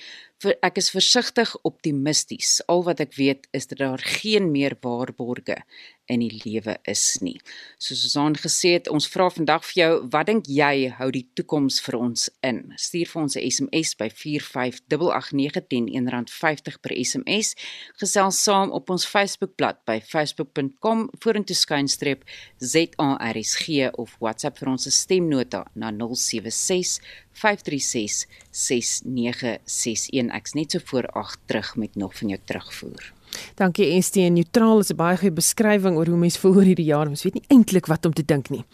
[0.65, 2.63] ek is versigtig optimisties.
[2.73, 5.61] Al wat ek weet is dat daar geen meer waarborge
[6.07, 7.39] in die lewe is nie.
[7.81, 11.81] Soos Susan gesê het, ons vra vandag vir jou, wat dink jy hou die toekoms
[11.85, 12.75] vir ons in?
[12.81, 17.55] Stuur vir ons 'n SMS by 4588910 R1.50 per SMS.
[18.01, 22.25] Gesels saam op ons Facebookblad by facebook.com vorentoe skynstreep
[22.59, 27.01] ZARSG of WhatsApp vir ons stemnota na 076
[27.33, 30.31] 536 6961.
[30.35, 33.13] Ek's net so voor 8 terug met nog van jou terugvoer.
[33.57, 37.09] Dankie ST en neutraal is 'n baie goeie beskrywing oor hoe mense voel hierdie jaar.
[37.09, 38.65] Ons weet nie eintlik wat om te dink nie.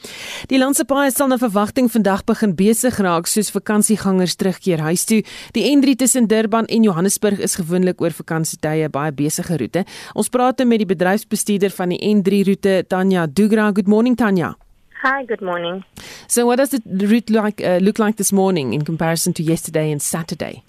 [0.49, 5.23] Die landse paaie sal na verwagting vandag begin besig raak soos vakansiegangers terugkeer huis toe.
[5.53, 9.85] Die N3 tussen Durban en Johannesburg is gewoonlik oor vakansietye baie besige roete.
[10.15, 13.73] Ons praat nou met die bedryfsbestuurder van die N3 roete, Tanya Dugra.
[13.73, 14.57] Good morning Tanya.
[15.03, 15.85] Hi, good morning.
[16.29, 19.91] So what does the route like uh, look like this morning in comparison to yesterday
[19.91, 20.63] and Saturday?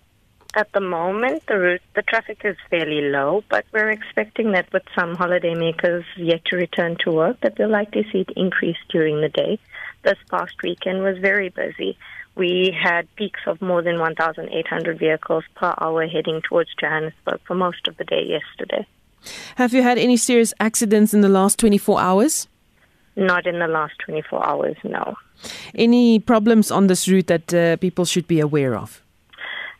[0.53, 4.83] At the moment, the route, the traffic is fairly low, but we're expecting that with
[4.93, 9.29] some holidaymakers yet to return to work, that we'll likely see it increase during the
[9.29, 9.59] day.
[10.03, 11.97] This past weekend was very busy.
[12.35, 17.87] We had peaks of more than 1,800 vehicles per hour heading towards Johannesburg for most
[17.87, 18.85] of the day yesterday.
[19.55, 22.47] Have you had any serious accidents in the last 24 hours?
[23.15, 25.15] Not in the last 24 hours, no.
[25.75, 29.01] Any problems on this route that uh, people should be aware of?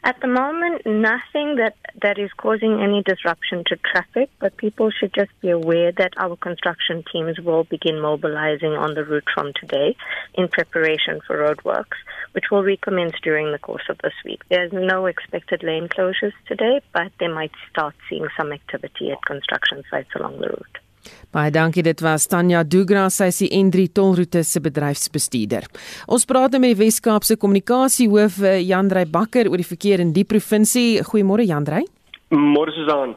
[0.04, 5.14] At the moment, nothing that, that is causing any disruption to traffic, but people should
[5.14, 9.96] just be aware that our construction teams will begin mobilizing on the route from today
[10.34, 14.42] in preparation for roadworks, which will recommence during the course of this week.
[14.50, 19.84] There's no expected lane closures today, but they might start seeing some activity at construction
[19.92, 20.78] sites along the route.
[21.32, 25.68] Baie dankie dit was Tanya Dugra sy is die N3 tolroete se bedryfsbestuurder.
[26.08, 30.26] Ons praat nou met die Wes-Kaapse kommunikasiehoof eh, Jandrey Bakker oor die verkeer in die
[30.28, 31.02] provinsie.
[31.08, 31.86] Goeiemôre Jandrey.
[32.32, 33.16] Môre Susan.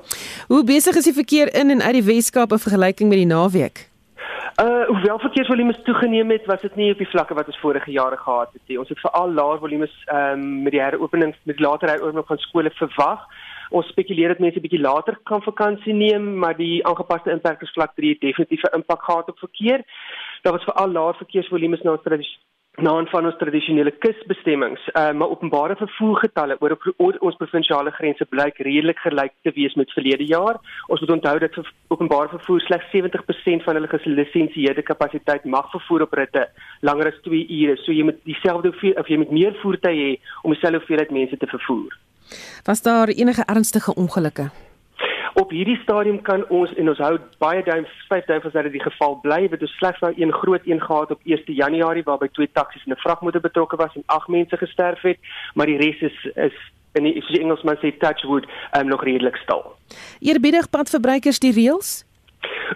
[0.48, 3.88] Hoe besig is die verkeer in en uit die Wes-Kaap in vergelyking met die naweek?
[4.62, 8.16] Uh hoewel verkeersvolumes toegeneem het, was dit nie op die vlakke wat ons vorige jare
[8.16, 8.78] gehad het nie.
[8.78, 12.70] Ons het veral laer volumes ehm um, met die heropening met later heropening van skole
[12.78, 13.24] verwag.
[13.74, 18.20] Ons spekuleer dat mense bietjie later kan vakansie neem, maar die aangepaste inperkingsvlak 3 het
[18.20, 19.82] definitief 'n impak gehad op verkeer.
[20.42, 22.02] Daar was veral laer verkeersvolumes na ons
[22.76, 28.24] na een van ons tradisionele kusbestemmings, uh, maar openbare vervoergetalle oor, oor ons provinsiale grense
[28.24, 30.58] blyk redelik gelyk te wees met verlede jaar.
[30.86, 36.02] Ons moet onthou dat ver, openbare vervoer slegs 70% van hulle gelisensieerde kapasiteit mag vervoer
[36.02, 36.48] op ritte
[36.80, 37.76] langer as 2 ure.
[37.76, 41.46] So jy moet dieselfde of jy moet meer voertuie hê om dieselfde hoeveelheid mense te
[41.46, 41.94] vervoer.
[42.64, 44.50] Was daar enige ernstige ongelukke?
[45.34, 48.82] Op hierdie stadium kan ons en ons hou baie duim vyf duim as dit die
[48.84, 52.50] geval bly, het ons slegs nou een groot een gehad op 1 Januarie waarby twee
[52.52, 55.18] taksies en 'n vragmotor betrokke was en 8 mense gesterf het,
[55.54, 56.56] maar die res is is
[56.92, 58.46] in die soos die Engelsman sê touch wood,
[58.78, 59.62] um, nog redelik stil.
[60.20, 62.04] Eerbiedig padverbruikers die reëls?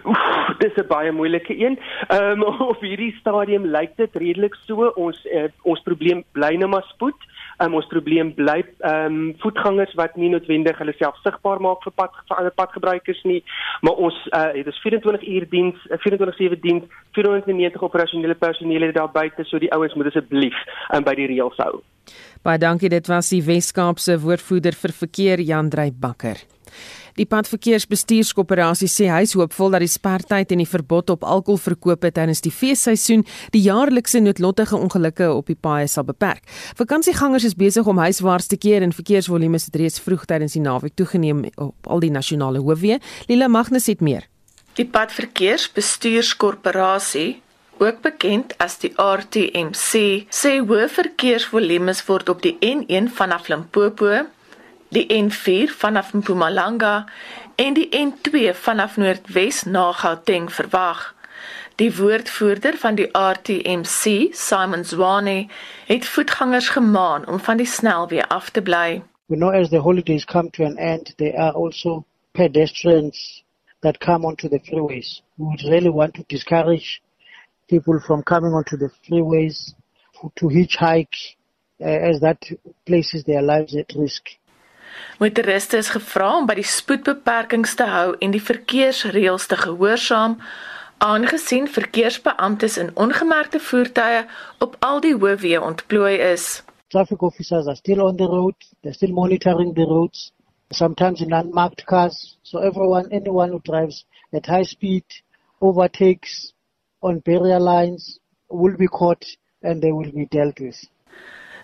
[0.03, 1.79] Oef, dis 'n baie moeilike een.
[2.07, 2.43] Ehm um,
[2.73, 7.15] op hierdie stadium lyk dit redelik so ons uh, ons probleem bly net maar spoed
[7.63, 11.95] um, ons probleem bly ehm um, voetgangers wat nie noodwendig hulle self sigbaar maak vir
[12.01, 13.39] pad vir ander padgebruikers nie,
[13.85, 16.85] maar ons uh, het dus 24 uur diens, 24/7 diens,
[17.17, 20.55] 490 operasionele personeel daar buite, so die ouens moet asseblief
[20.93, 21.81] um, by die reëls hou.
[22.43, 26.41] Baie dankie, dit was die Wes-Kaapse woordvoerder vir verkeer Jan Drey Bakker.
[27.19, 32.39] Die padverkeersbestuurskoöperasie sê hy is hoopvol dat die spertyd en die verbod op alkoholverkoop tydens
[32.45, 36.47] die feesseisoen die jaarlikse noodlottige ongelukke op die paaie sal beperk.
[36.79, 40.95] Vakansiegangers is besig om huiswaarts te keer en verkeersvolume het reeds vroeg tydens die naweek
[40.95, 43.03] toegeneem op al die nasionale hoofweë.
[43.27, 44.23] Lila Magnus het meer.
[44.79, 47.43] Die padverkeersbestuurskoöperasie
[47.83, 54.23] ook bekend as die RTMC sê hoë verkeersvolume word op die N1 vanaf Limpopo
[54.89, 57.05] die N4 vanaf Mpumalanga
[57.55, 61.15] en die N2 vanaf Noordwes na Gauteng verwag.
[61.75, 65.47] Die woordvoerder van die RTMC, Simon Zwane,
[65.85, 69.01] het voetgangers gemaan om van die snelweë af te bly.
[69.27, 73.43] We know as the holidays come to an end, there are also pedestrians
[73.81, 75.21] that come onto the freeways.
[75.37, 77.01] We would really want to discourage
[77.69, 79.73] people from coming onto the freeways
[80.35, 81.35] to hitchhike
[81.79, 82.43] uh, as that
[82.85, 84.23] places their lives at risk.
[85.19, 90.37] Motoriste is gevra om by die spoedbeperkings te hou en die verkeersreëls te gehoorsaam,
[90.99, 94.25] aangesien verkeersbeamptes in ongemerkte voertuie
[94.65, 96.49] op al die hoofweë ontplooi is.
[96.89, 100.31] Traffic officers are still on the road, they're still monitoring the roads,
[100.71, 105.05] sometimes in unmarked cars, so everyone anyone who drives at high speed
[105.61, 106.53] overtakes
[107.01, 109.25] on barrier lines will be caught
[109.61, 110.79] and they will be dealt with.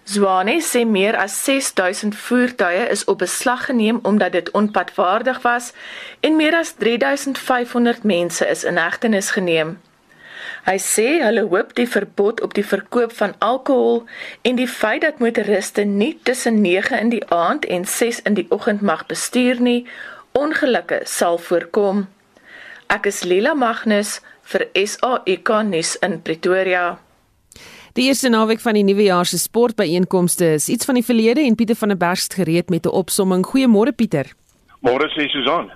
[0.05, 5.71] Zwane sê meer as 6000 voertuie is op beslag geneem omdat dit onpadwaardig was
[6.19, 9.79] en meer as 3500 mense is in hegtenis geneem.
[10.65, 14.03] Hy sê hulle hoop die verbod op die verkoop van alkohol
[14.41, 18.45] en die feit dat motoriste nie tussen 9 in die aand en 6 in die
[18.49, 19.87] oggend mag bestuur nie,
[20.31, 22.05] ongelukke sal voorkom.
[22.93, 24.19] Ek is Lila Magnus
[24.53, 26.85] vir SAK nuus in Pretoria.
[27.95, 31.55] Die eerste naweek van die nuwe jaar se sportbyeenkomste is iets van die verlede en
[31.55, 33.45] Pieter van der Berg gereed met 'n opsomming.
[33.47, 34.35] Goeiemôre Pieter.
[34.81, 35.71] Môre sê Susan.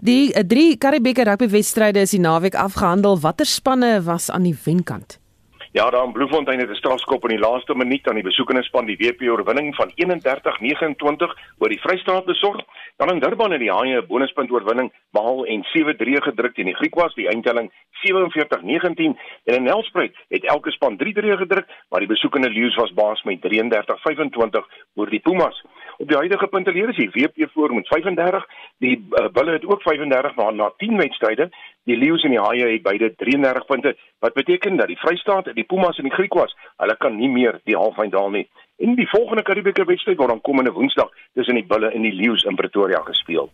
[0.00, 3.20] Die uh, drie Karibeker rugbywedstryde is die naweek afgehandel.
[3.20, 5.18] Watter spanne was aan die wenkant?
[5.72, 8.86] Ja, daar in Bloemfontein het 'n strafskop in die laaste minuut aan die besoekende span
[8.86, 12.64] die WP oorwinning van 31-29 oor die Vrystaat besorg.
[12.96, 16.74] Dan in Durban het die Haie 'n bonuspunt oorwinning behaal en 7-3 gedruk teen die
[16.74, 22.50] Griekwas, die eindtelling 47-19 en in Nelspruit het elke span 3-3 gedruk, maar die besoekende
[22.50, 25.64] Lions was baas met 33-25 oor die Pumas.
[25.96, 28.46] Op die huidige punteleer is die WP voor met 35,
[28.78, 31.50] die uh, Bulle het ook 35 maar na 10 wedstryde,
[31.88, 35.64] die Lions en die Haie het beide 33 punte, wat beteken dat die Vrystaat, die
[35.64, 38.46] Pumas en die Griekwas, hulle kan nie meer die halffinale nie.
[38.80, 42.44] En die volgende Karibieke wedstryd word dan komende Woensdag tussen die Bulle en die Lions
[42.48, 43.50] in Pretoria gespeel.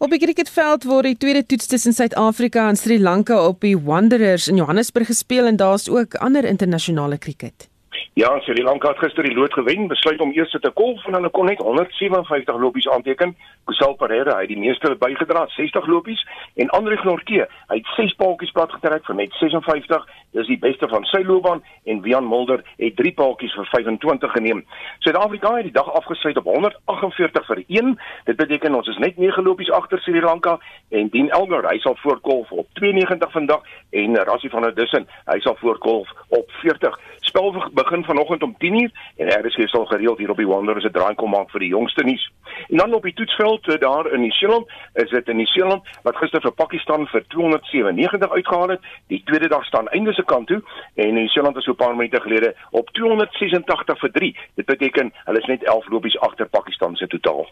[0.00, 4.48] Op die cricketveld word die tweede toets tussen Suid-Afrika en Sri Lanka op die Wanderers
[4.48, 7.68] in Johannesburg gespeel en daar's ook ander internasionale cricket.
[8.14, 11.28] Ja, Sri Lanka het gister die lood gewen, besluit om eers te kolf en hulle
[11.30, 13.36] kon net 157 lopies aanteken.
[13.70, 16.24] Kusal Pereira het die meeste bygedra, 60 lopies
[16.58, 20.08] en Andre Gnorke, hy het 6 paaltjies plat getrek vir net 56.
[20.34, 24.64] Dis die beste van sy loopbaan en Wian Mulder het 3 paaltjies vir 25 geneem.
[25.06, 27.94] Suid-Afrika het die dag afgesluit op 148 vir 1.
[28.26, 30.58] Dit beteken ons is net 9 lopies agter Sri Lanka
[30.90, 33.62] en Dean Elgar, hy sal voorkolf op 92 vandag
[34.02, 36.98] en Rassie van der Dussen, hy sal voorkolf op 40.
[37.30, 41.14] Spel begin vanoggend om 10:00 en RSG sal gereeld hier op die Wanderers 'n draai
[41.14, 42.32] kom maak vir die jongste nuus.
[42.68, 45.82] En dan op die toetsveld eh, daar in New Zealand, is dit in New Zealand
[46.02, 48.80] wat gister vir Pakistan vir 297 uitgehaal het.
[49.06, 50.62] Die tweede dag staan einde se kant toe
[50.94, 54.36] en New Zealand is so 'n paar minute gelede op 286 vir 3.
[54.54, 57.46] Dit beteken hulle is net 11 lopies agter Pakistan se totaal.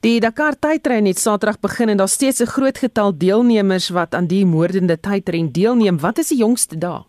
[0.00, 4.26] Die Dakar tydren het Saterdag begin en daar's steeds 'n groot getal deelnemers wat aan
[4.26, 6.00] die moordende tydren deelneem.
[6.00, 7.07] Wat is die jongste dag?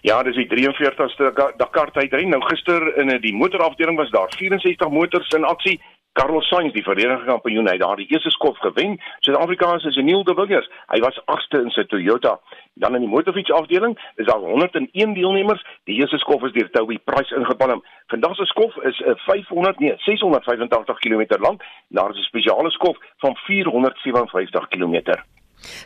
[0.00, 2.28] Ja, dis die 43ste Dakar tydren.
[2.28, 5.80] Nou gister in die motorafdeling was daar 64 motors in aksie.
[6.18, 8.96] Carlos Sainz, die verdedigende kampioen, het daar die eerste skof gewen.
[9.18, 10.70] Suid-Afrikaans is Neil de Villiers.
[10.90, 12.40] Hy was 8ste in sy Toyota.
[12.74, 15.62] Dan in die motorfietsafdeling is daar 101 deelnemers.
[15.86, 17.82] Die eerste skof is deur Toby Price ingepan.
[18.10, 21.62] Vandag se skof is 'n 500 nee, 685 km lank.
[21.88, 25.22] Daar is 'n spesiale skof van 457 km.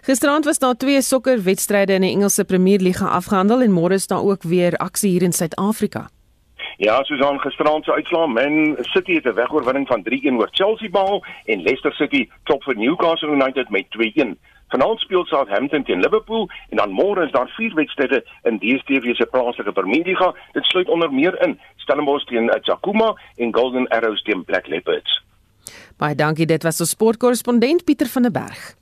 [0.03, 4.25] Gisterand was daar twee sokkerwedstryde in die Engelse Premier Liga afgehandel en môre is daar
[4.25, 6.09] ook weer aksie hier in Suid-Afrika.
[6.83, 11.25] Ja, Susan gisterand se uitslaa, Man City het 'n wegoorwinning van 3-1 oor Chelsea behaal
[11.45, 14.39] en Leicester City klop vir Newcastle United met 2-1.
[14.69, 19.27] Vanaand speel Southampton teen Liverpool en dan môre is daar vier wedstryde in DStv se
[19.27, 20.35] plaaslike Premier Liga.
[20.53, 25.23] Dit sluit onder meer in Stellenbosch teen Chakuma en Golden Arrows teen Black Leopards.
[25.97, 28.82] Baie dankie, dit was ons sportkorrespondent Pieter van der Berg.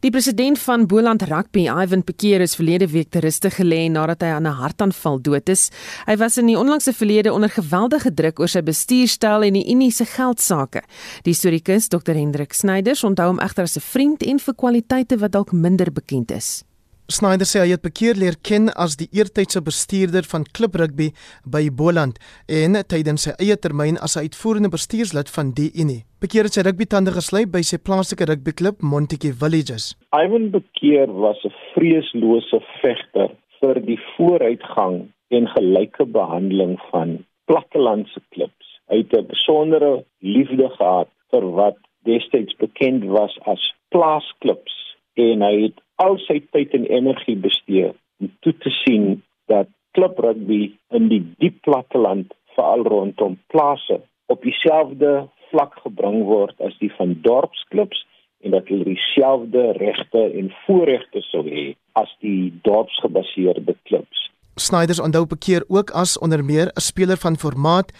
[0.00, 4.30] Die president van Boland Rugby, Ivan Pekeer, is verlede week te ruste gelê nadat hy
[4.32, 5.68] aan 'n hartaanval dood is.
[6.06, 9.90] Hy was in die onlangse verlede onder geweldige druk oor sy bestuurstyl en die Unie
[9.90, 10.80] se geldsaake.
[11.22, 15.32] Die historikus Dr Hendrik Snyders onthou hom egter as 'n vriend en vir kwaliteite wat
[15.32, 16.64] dalk minder bekend is.
[17.10, 21.08] Snyder sê hy het bekeer leer ken as die eertydse bestuurder van Klub Rugby
[21.42, 26.04] by Boland en tydens sy eie termyn as 'n uitvoerende bestuurslid van die Unie.
[26.22, 29.96] Bekeer het sy rugby tande gesluit by sy plaaslike rugbyklub Montetjie Villages.
[30.14, 38.66] Ivan Bekeer was 'n vreeslose vegter vir die vooruitgang en gelyke behandeling van plattelandse klubs.
[38.88, 44.89] Hy het 'n besondere liefde gehad vir wat destyds bekend was as plaasklubs
[45.20, 50.18] en hy het al sy tyd en energie bestee om toe te sien dat klub
[50.22, 50.62] rugby
[50.96, 54.00] in die diep platteland veral rondom plase
[54.32, 58.04] op dieselfde vlak gebring word as die van dorpsklubs
[58.44, 64.28] en dat hulle dieselfde regte en voorregte sou hê as die dorpsgebaseerde klubs.
[64.60, 67.92] Snyders onthou bekeer ook as onder meer 'n speler van formaat,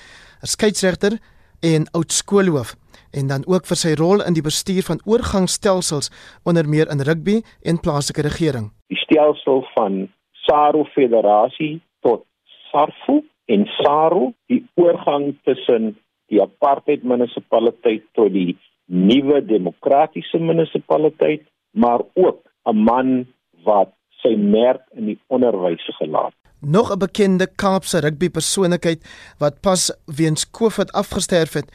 [0.43, 1.19] 'n skeieregter
[1.61, 2.75] en oud skoolhoof
[3.11, 6.11] en dan ook vir sy rol in die bestuur van oorgangsstelsels
[6.45, 8.71] onder meer in rugby en plaaslike regering.
[8.93, 10.07] Die stelsel van
[10.47, 12.25] SARU Federasie tot
[12.71, 13.21] SARFU
[13.51, 15.97] en SARU, die oorgang tussen
[16.31, 18.55] die apartheid munisipaliteit tot die
[18.87, 23.27] nuwe demokratiese munisipaliteit, maar ook 'n man
[23.65, 23.91] wat
[24.23, 26.35] sy merk in die onderwys gelaat.
[26.63, 29.01] Nog 'n bekende Kaapse rugbypersoonlikheid
[29.39, 31.69] wat pas weens COVID afgesterf het,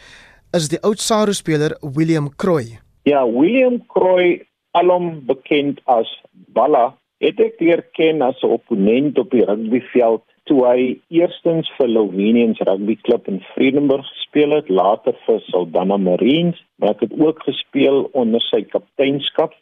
[0.51, 2.79] is die oud Saru speler William Croy.
[3.03, 9.31] Ja, William Croy, alom bekend as Balla, het ek leer ken as 'n opponent op
[9.31, 15.39] die rugbyveld toe hy eerstens vir Lovenians Rugby Club in Vredenburg gespeel het, later vir
[15.39, 19.53] Saldanha Marines, maar ek het ook gespeel onder sy kapteinskap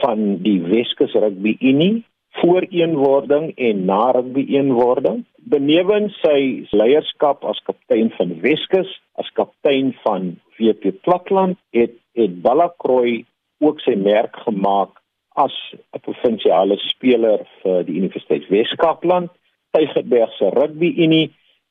[0.00, 2.04] van die Weskus Rugby Unie
[2.40, 5.24] voor eenwording en na rugby eenwording.
[5.36, 13.24] Benewens sy leierskap as kaptein van Weskus, as kaptein van WP Platland, het het Ballakrooi
[13.64, 14.98] ook sy merk gemaak
[15.34, 15.54] as
[15.96, 19.30] 'n provinsiale speler vir die Universiteit Weskaapland
[19.72, 21.30] Tygerberg se rugby unie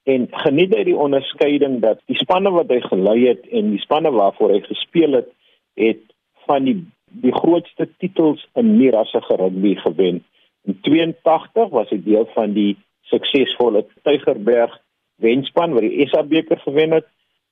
[0.09, 4.09] en geniet hy die onderskeiding dat die spanne wat hy gelei het en die spanne
[4.15, 5.29] waarvoor hy gespeel het,
[5.79, 6.01] het
[6.47, 6.79] van die
[7.11, 10.21] die grootste titels in nierassige rugby gewen.
[10.67, 12.75] In 82 was hy deel van die
[13.09, 14.73] suksesvolle Tygerberg
[15.21, 17.07] wenspan wat die SA beker gewen het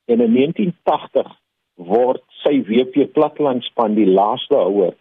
[0.10, 1.30] en in 1980
[1.90, 4.96] word sy WP platlandspan die laaste houer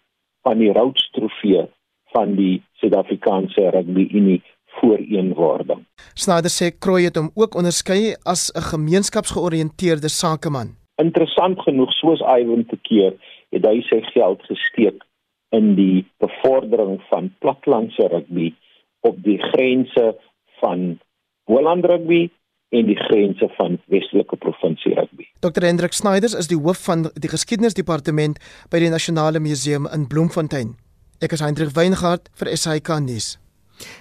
[0.46, 1.66] van die Rhodes trofee
[2.14, 4.40] van die Suid-Afrikaanse Rugby Unie
[4.78, 5.82] vooreenwording.
[6.14, 10.76] Snyder sê Krooi het hom ook onderskei as 'n gemeenskapsgeoriënteerde sakeman.
[11.02, 13.12] Interessant genoeg soos Ivan te keer
[13.50, 15.04] het hy sy geld gesteek
[15.56, 18.52] in die bevordering van platlandse rugby
[19.00, 20.16] op die grense
[20.60, 20.98] van
[21.48, 22.28] Holland rugby
[22.68, 25.28] en die grense van Westelike provinsie rugby.
[25.40, 28.40] Dr Hendrik Snyders is die hoof van die geskiedenisdepartement
[28.70, 30.76] by die Nasionale Museum in Bloemfontein.
[31.24, 33.38] Ek is Hendrik Weingart vir SAK nuus.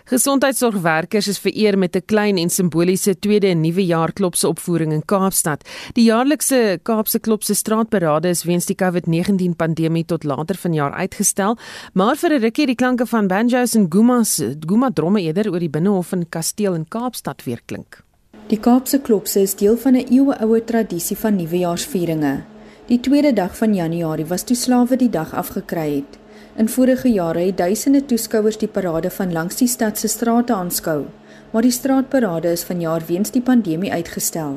[0.06, 5.06] Gesondheidsorgwerkers is vereer met 'n klein en simboliese tweede en nuwe jaar klopse opvoering in
[5.06, 5.70] Kaapstad.
[5.94, 11.58] Die jaarlikse Kaapse klopse straatparade is weens die COVID-19 pandemie tot later vanjaar uitgestel,
[11.94, 15.70] maar vir 'n rukkie die klanke van banjos en gumas, guma dromme eerder oor die
[15.70, 18.04] binnehof in Kasteel in Kaapstad weer klink.
[18.48, 22.44] Die Kaapse klopse is deel van 'n eeueoue tradisie van nuwejaarsvieringe.
[22.88, 26.18] Die tweede dag van Januarie was toe slawe die dag afgekry het.
[26.58, 31.04] In vorige jare het duisende toeskouers die parade van langs die stad se strate aanskou,
[31.52, 34.56] maar die straatparade is vanjaar weens die pandemie uitgestel.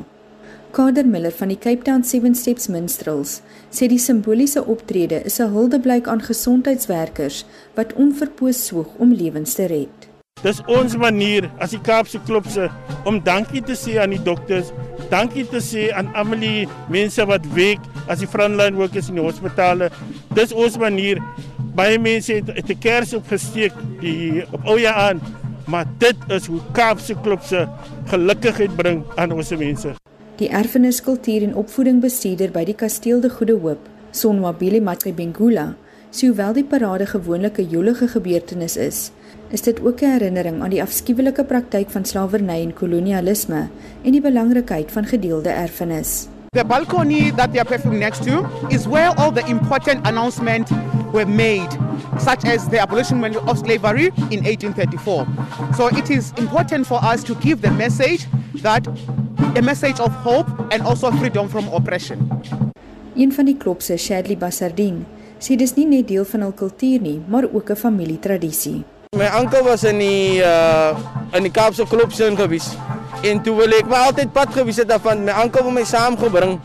[0.73, 5.53] Kader Miller van die Cape Town Seven Steps Minstrels sê die simboliese optrede is 'n
[5.53, 7.45] huldeblyk aan gesondheidswerkers
[7.75, 10.09] wat onverpoos swoeg om lewens te red.
[10.41, 12.69] Dis ons manier as die Kaapse klopse
[13.05, 14.71] om dankie te sê aan die dokters,
[15.11, 19.23] dankie te sê aan almal die mense wat werk as die frontline workers in die
[19.23, 19.91] hospitale.
[20.33, 21.21] Dis ons manier
[21.75, 25.21] baie mense het, het 'n kers opgesteek die op ou jaar aan
[25.71, 27.67] maar dit is hoe Kaapse klub se
[28.05, 29.95] gelukkigheid bring aan ons mense.
[30.41, 35.71] Die erfenis kultuur en opvoeding bestuurder by die kasteel de goeie hoop Sonwabile Matribengula
[36.11, 39.11] sê hoewel die parade gewoonlik 'n jolige gebeurtenis is
[39.49, 43.69] is dit ook 'n herinnering aan die afskuwelike praktyk van slawerny en kolonialisme
[44.03, 46.27] en die belangrikheid van gedeelde erfenis.
[46.49, 50.71] The balcony that they are performing next to is where all the important announcements
[51.13, 51.69] were made,
[52.19, 55.27] such as the abolition of slavery in 1834.
[55.75, 58.25] So it is important for us to give the message
[58.61, 58.87] that
[59.55, 62.29] a message of hope and also freedom from oppression.
[63.15, 65.05] Een van die klopse, Shadley Basardin,
[65.41, 68.83] sê dis nie net deel van hul kultuur nie, maar ook 'n familietradisie.
[69.17, 70.95] My oom was in die uh
[71.35, 72.69] in die Kaapse klopse ingewies.
[73.27, 76.59] En toe wil ek maar altyd pad gewees het van my oom het my saamgebring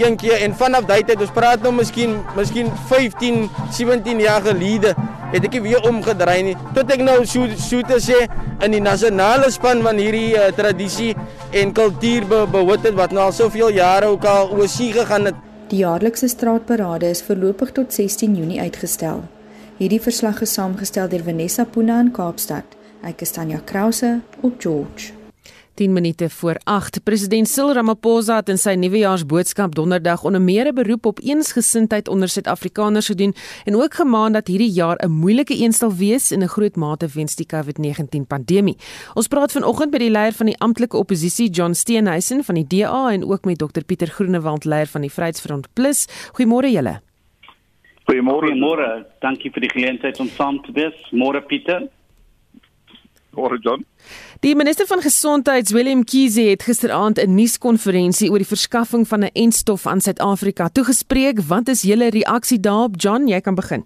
[0.00, 4.94] een keer en vanaf daai tyd ons praat nou miskien miskien 15 17 jaar gelede
[5.32, 6.54] het ek weer omgedraai nie.
[6.76, 8.22] Tot ek nou so so te sê
[8.64, 11.14] in die nasionale span van hierdie uh, tradisie
[11.52, 15.44] en kultuur be, behoort het wat nou al soveel jare ook al oorsee gegaan het.
[15.68, 19.26] Die jaarlikse straatparade is voorlopig tot 16 Junie uitgestel.
[19.78, 22.78] Hierdie verslag is saamgestel deur Vanessa Puna in Kaapstad.
[23.06, 25.17] Ek is Tanya Krause op George
[25.78, 27.02] 10 minute voor 8.
[27.04, 32.28] President Cyril Ramaphosa het in sy nuwejaarsboodskap donderdag onder meer 'n beroep op eensgesindheid onder
[32.28, 36.48] Suid-Afrikaners gedoen en ook gemaan dat hierdie jaar 'n moeilike een sal wees in 'n
[36.48, 38.76] groot mate weens die COVID-19 pandemie.
[39.14, 43.10] Ons praat vanoggend met die leier van die amptelike oppositie, John Steenhuisen van die DA
[43.10, 46.06] en ook met Dr Pieter Groenewald, leier van die Vryheidsfront Plus.
[46.32, 47.00] Goeiemôre julle.
[48.10, 48.46] Goeiemôre.
[48.46, 49.04] Goeiemôre.
[49.20, 50.94] Dankie vir die geleentheid om saam te wees.
[51.12, 51.88] Môre Pieter.
[53.38, 53.84] Môre John.
[54.40, 59.30] Die minister van Gesondheid, Willem Kiese, het gisteraand 'n nuuskonferensie oor die verskaffing van 'n
[59.32, 61.40] enstof aan Suid-Afrika toegespreek.
[61.40, 63.26] Wat is julle reaksie daarop, John?
[63.26, 63.84] Jy kan begin.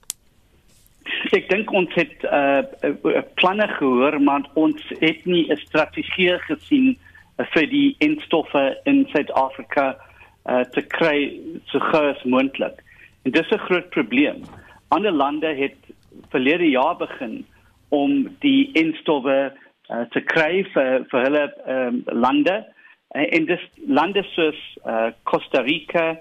[1.31, 6.99] Ek dink ons het uh, uh planne gehoor, maar ons het nie 'n strategie gesien
[7.39, 9.97] uh, vir die enstoffe in Suid-Afrika
[10.47, 12.83] uh te kry so gou as moontlik.
[13.23, 14.45] En dis 'n groot probleem.
[14.89, 15.77] Ander lande het
[16.29, 17.47] verlede jaar begin
[17.89, 19.53] om die enstowwe
[19.91, 22.59] uh, te kry vir vir hulle um, lande
[23.15, 26.17] uh, en dis lande soos uh, Costa Rica,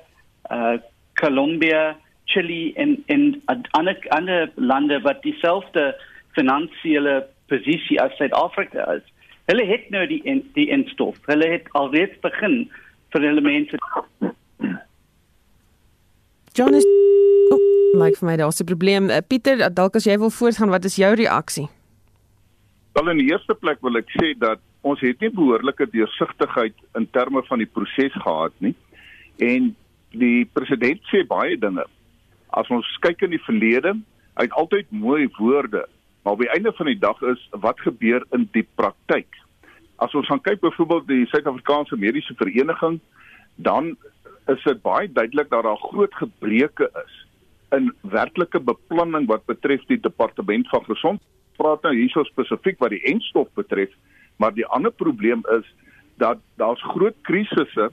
[0.51, 0.77] uh,
[1.21, 1.95] Colombia,
[2.25, 3.41] Chili en en
[3.77, 5.91] ander ander lande wat dieselfde
[6.37, 9.03] finansiële posisie as Suid-Afrika is.
[9.51, 11.17] Hulle het nou die in, die instof.
[11.27, 12.69] Hulle het alreeds begin
[13.11, 13.79] vir hulle mense.
[16.55, 16.87] Jonas
[17.51, 17.59] oh,
[17.99, 19.09] like vir my daar's 'n probleem.
[19.09, 21.67] Uh, Pieter, dalk as jy wil voortgaan, wat is jou reaksie?
[22.93, 27.05] Wel in die eerste plek wil ek sê dat ons het nie behoorlike deursigtigheid in
[27.15, 28.73] terme van die proses gehad nie.
[29.39, 29.69] En
[30.11, 31.85] die president sê baie dinge.
[32.51, 33.95] As ons kyk in die verlede,
[34.35, 35.85] hy het altyd mooi woorde,
[36.23, 39.39] maar op die einde van die dag is wat gebeur in die praktyk.
[40.03, 42.99] As ons gaan kyk byvoorbeeld die Suid-Afrikaanse Mediese Vereniging,
[43.55, 43.93] dan
[44.51, 47.19] is dit baie duidelik dat daar groot gebreke is
[47.71, 51.30] in werklike beplanning wat betref die departement van gesondheid.
[51.61, 53.91] Praat nou hierso spesifiek wat die enstof betref,
[54.41, 55.67] maar die ander probleem is
[56.21, 57.91] dat daar's groot krisisse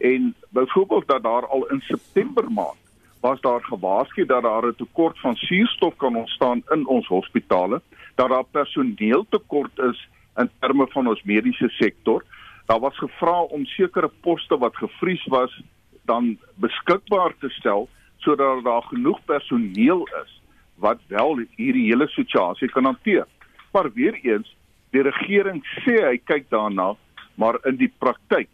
[0.00, 2.80] en byvoorbeeld dat daar al in September maand
[3.20, 7.82] was daar gewaarsku dat daar 'n tekort van suurstof kan ontstaan in ons hospitale,
[8.14, 12.24] dat daar personeeltekort is in terme van ons mediese sektor.
[12.66, 15.62] Daar was gevra om sekere poste wat gevries was
[16.04, 20.40] dan beskikbaar te stel sodat daar genoeg personeel is
[20.80, 23.26] wat wel hierdie hele situasie kan hanteer.
[23.72, 24.56] Maar weer eens,
[24.90, 26.94] die regering sê hy kyk daarna,
[27.34, 28.48] maar in die praktyk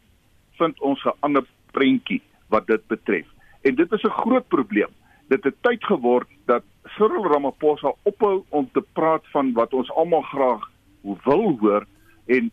[0.59, 3.27] vind ons 'n ander prentjie wat dit betref.
[3.62, 4.93] En dit is 'n groot probleem.
[5.29, 6.62] Dit het tyd geword dat
[6.97, 10.70] Cyril Ramaphosa ophou om te praat van wat ons almal graag
[11.03, 11.87] wil hoor
[12.27, 12.51] en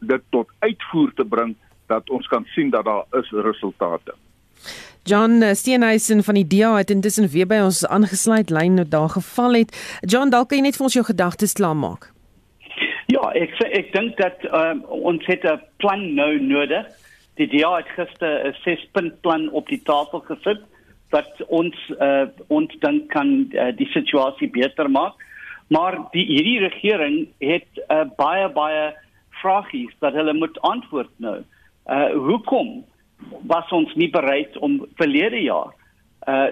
[0.00, 1.56] dit tot uitvoer te bring
[1.86, 4.14] dat ons kan sien dat daar is resultate.
[5.04, 9.52] John Steenhuisen van die DA het intussen weer by ons aangesluit lyn nou daar geval
[9.60, 9.74] het.
[10.00, 12.08] John, dalk kan jy net vir ons jou gedagtes klaarmaak.
[13.12, 16.86] Ja, ek ek dink dat um, ons het 'n plan nou nodig
[17.36, 20.62] die DA het gister 'n 6-punt plan op die tafel gesit
[21.10, 25.14] wat ons uh, ons dan kan uh, die situasie beter maak.
[25.68, 28.94] Maar die hierdie regering het uh, baie baie
[29.42, 31.42] vrae wat hulle moet antwoord nou.
[31.84, 32.84] Uh hoekom
[33.46, 35.72] was ons nie bereid om verlede jaar
[36.26, 36.48] uh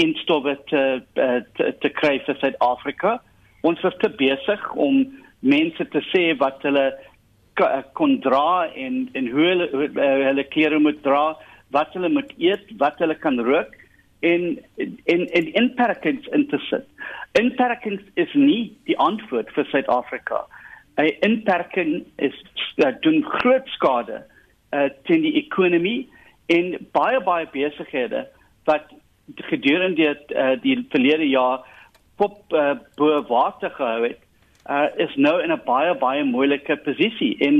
[0.00, 3.18] instowwe te, uh, te te kry vir Suid-Afrika?
[3.62, 5.04] Ons was te besig om
[5.40, 6.86] mense te sê wat hulle
[7.60, 11.36] Eh, kon dra en en hoe hulle eh, hulle klere moet dra,
[11.76, 13.74] wat hulle moet eet, wat hulle kan rook
[14.24, 14.56] en
[15.12, 16.86] en en inperkings in te sit.
[17.36, 20.46] Inperkings is nie die antwoord vir Suid-Afrika.
[20.96, 22.36] 'n Inperking is
[22.76, 24.22] uh, doen groot skade
[24.72, 26.08] uh, teen die ekonomie
[26.46, 28.26] en baie baie besighede
[28.64, 28.90] wat
[29.48, 31.62] gedurende die, uh, die verlede jaar
[32.16, 34.20] pop uh, bo water gehou het
[34.70, 37.54] uh, is nou in 'n baie baie moeilike posisie en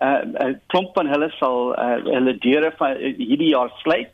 [0.00, 4.12] 'n uh, klomp van hulle sal uh, hulle deure van uh, hierdie jaar sluit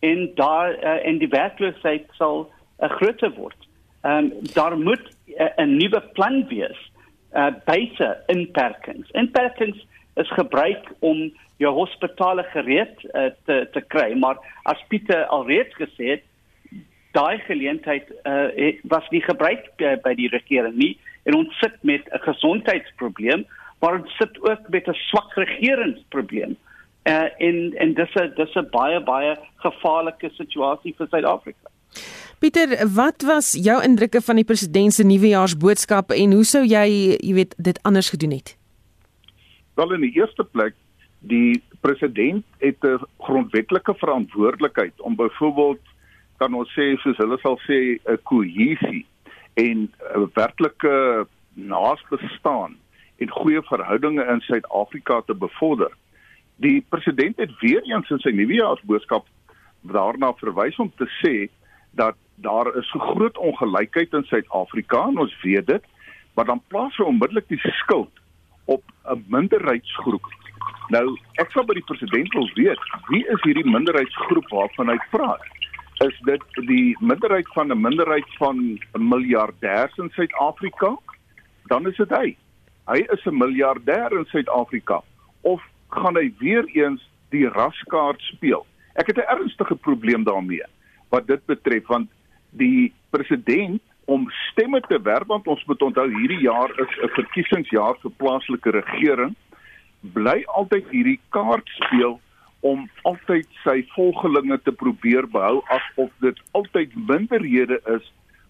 [0.00, 3.56] en daar uh, en die werkloosheid sal uh, groter word.
[4.02, 6.90] Ehm um, daar moet 'n uh, nuwe plan wees.
[7.34, 9.10] Uh byse inperkings.
[9.10, 9.86] Inperkings
[10.16, 16.16] is gebruik om jou hospitale gereed uh, te te kry, maar as Pieter alreeds gesê
[16.16, 16.24] het,
[17.16, 22.04] daai geleentheid uh, was nie gebruik uh, by die regering nie en ons sit met
[22.12, 23.46] 'n gesondheidsprobleem
[23.78, 26.56] maar ons sit ook met 'n swak regeringsprobleem.
[27.02, 31.68] Uh, en en dis 'n dis 'n baie baie gevaarlike situasie vir Suid-Afrika.
[32.38, 37.32] Pieter, wat was jou indrukke van die president se nuwejaarsboodskap en hoe sou jy, jy
[37.34, 38.56] weet, dit anders gedoen het?
[39.76, 40.72] Wel in die eerste plek,
[41.20, 45.80] die president het 'n grondwetlike verantwoordelikheid om byvoorbeeld
[46.36, 49.06] kan ons sê soos hulle sal sê 'n kohesie
[49.54, 52.76] en 'n uh, werklike naasbestaan
[53.16, 55.92] en goeie verhoudinge in Suid-Afrika te bevorder.
[56.56, 59.26] Die president het weer eens in sy nuwejaarsboodskap
[59.80, 61.48] daarna verwys om te sê
[61.90, 65.84] dat daar is so groot ongelykheid in Suid-Afrika en ons weet dit,
[66.34, 68.12] maar dan plaas hy onmiddellik die skuld
[68.66, 70.26] op 'n minderheidsgroep.
[70.88, 75.42] Nou, ek sou by die president wil weet, wie is hierdie minderheidsgroep waarvan hy praat?
[76.04, 80.96] is dit die minderheid van 'n minderheid van 'n miljardêrs in Suid-Afrika,
[81.66, 82.36] dan is dit hy.
[82.86, 85.02] Hy is 'n miljardêr in Suid-Afrika
[85.40, 88.66] of gaan hy weer eens die raskaart speel?
[88.94, 90.64] Ek het 'n ernstige probleem daarmee
[91.08, 92.10] wat dit betref want
[92.50, 97.98] die president om stemme te werf want ons moet onthou hierdie jaar is 'n verkiesingsjaar
[98.02, 99.34] vir plaaslike regering
[100.14, 102.20] bly altyd hierdie kaart speel
[102.60, 108.06] om altyd sy volgelinge te probeer behou asof dit altyd minderhede is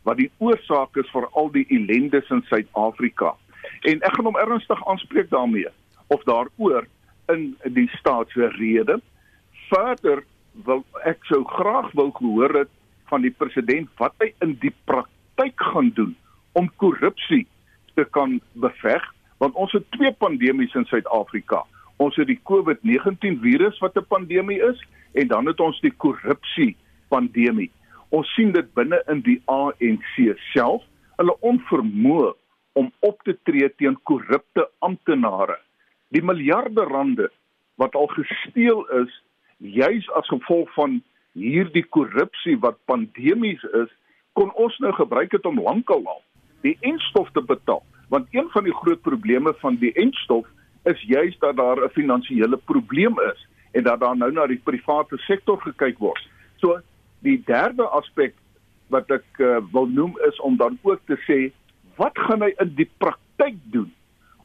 [0.08, 3.34] wat die oorsaak is vir al die ellendes in Suid-Afrika.
[3.90, 5.72] En ek gaan hom ernstig aanspreek daarmee
[6.14, 6.86] of daaroor
[7.32, 9.00] in die staatsrede.
[9.72, 10.22] Verder
[10.68, 12.72] wil ek sou graag wou gehoor het
[13.10, 15.15] van die president wat hy in die praktyk
[15.54, 16.16] gaan doen
[16.52, 17.46] om korrupsie
[17.94, 21.64] te kan beveg want ons het twee pandemies in Suid-Afrika
[21.96, 26.76] ons het die COVID-19 virus wat 'n pandemie is en dan het ons die korrupsie
[27.08, 27.70] pandemie.
[28.08, 30.82] Ons sien dit binne in die ANC self,
[31.16, 32.34] hulle onvermoë
[32.72, 35.58] om op te tree teen korrupte amptenare.
[36.08, 37.30] Die miljarde rande
[37.74, 39.22] wat al gesteel is
[39.56, 43.88] juis as gevolg van hierdie korrupsie wat pandemies is,
[44.36, 46.22] kon ons nou gebruik het om lankal al
[46.64, 47.82] die enstof te betaal.
[48.12, 50.46] Want een van die groot probleme van die enstof
[50.90, 55.16] is juis dat daar 'n finansiële probleem is en dat daar nou na die private
[55.16, 56.28] sektor gekyk word.
[56.56, 56.80] So
[57.18, 58.34] die derde aspek
[58.88, 61.52] wat ek uh, wil noem is om dan ook te sê
[61.96, 63.92] wat gaan hy in die praktyk doen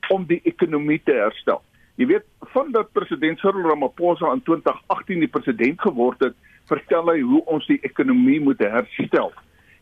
[0.10, 1.62] om die ekonomie te herstel?
[1.96, 6.36] Jy weet, vandat president Cyril Ramaphosa in 2018 die president geword het,
[6.66, 9.34] vertel hy hoe ons die ekonomie moet herstel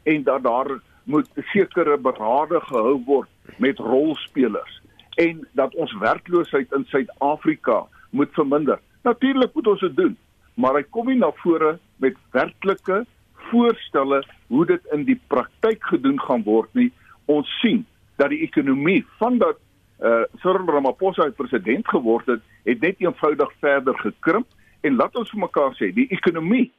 [0.03, 4.81] en dat daar moet sekere berade gehou word met rolspelers
[5.19, 8.79] en dat ons werkloosheid in Suid-Afrika moet verminder.
[9.03, 10.17] Natuurlik moet ons dit doen,
[10.53, 13.03] maar hy kom nie na vore met werklike
[13.49, 16.91] voorstelle hoe dit in die praktyk gedoen gaan word nie.
[17.25, 17.83] Ons sien
[18.21, 19.59] dat die ekonomie van dat
[19.99, 24.47] uh Cyril Ramaphosa president geword het, het net eenvoudig verder gekrimp
[24.87, 26.69] en laat ons vir mekaar sê, die ekonomie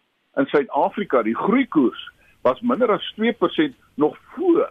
[0.41, 2.01] in Suid-Afrika, die groeikoers
[2.43, 4.70] was minder as 2% nog voor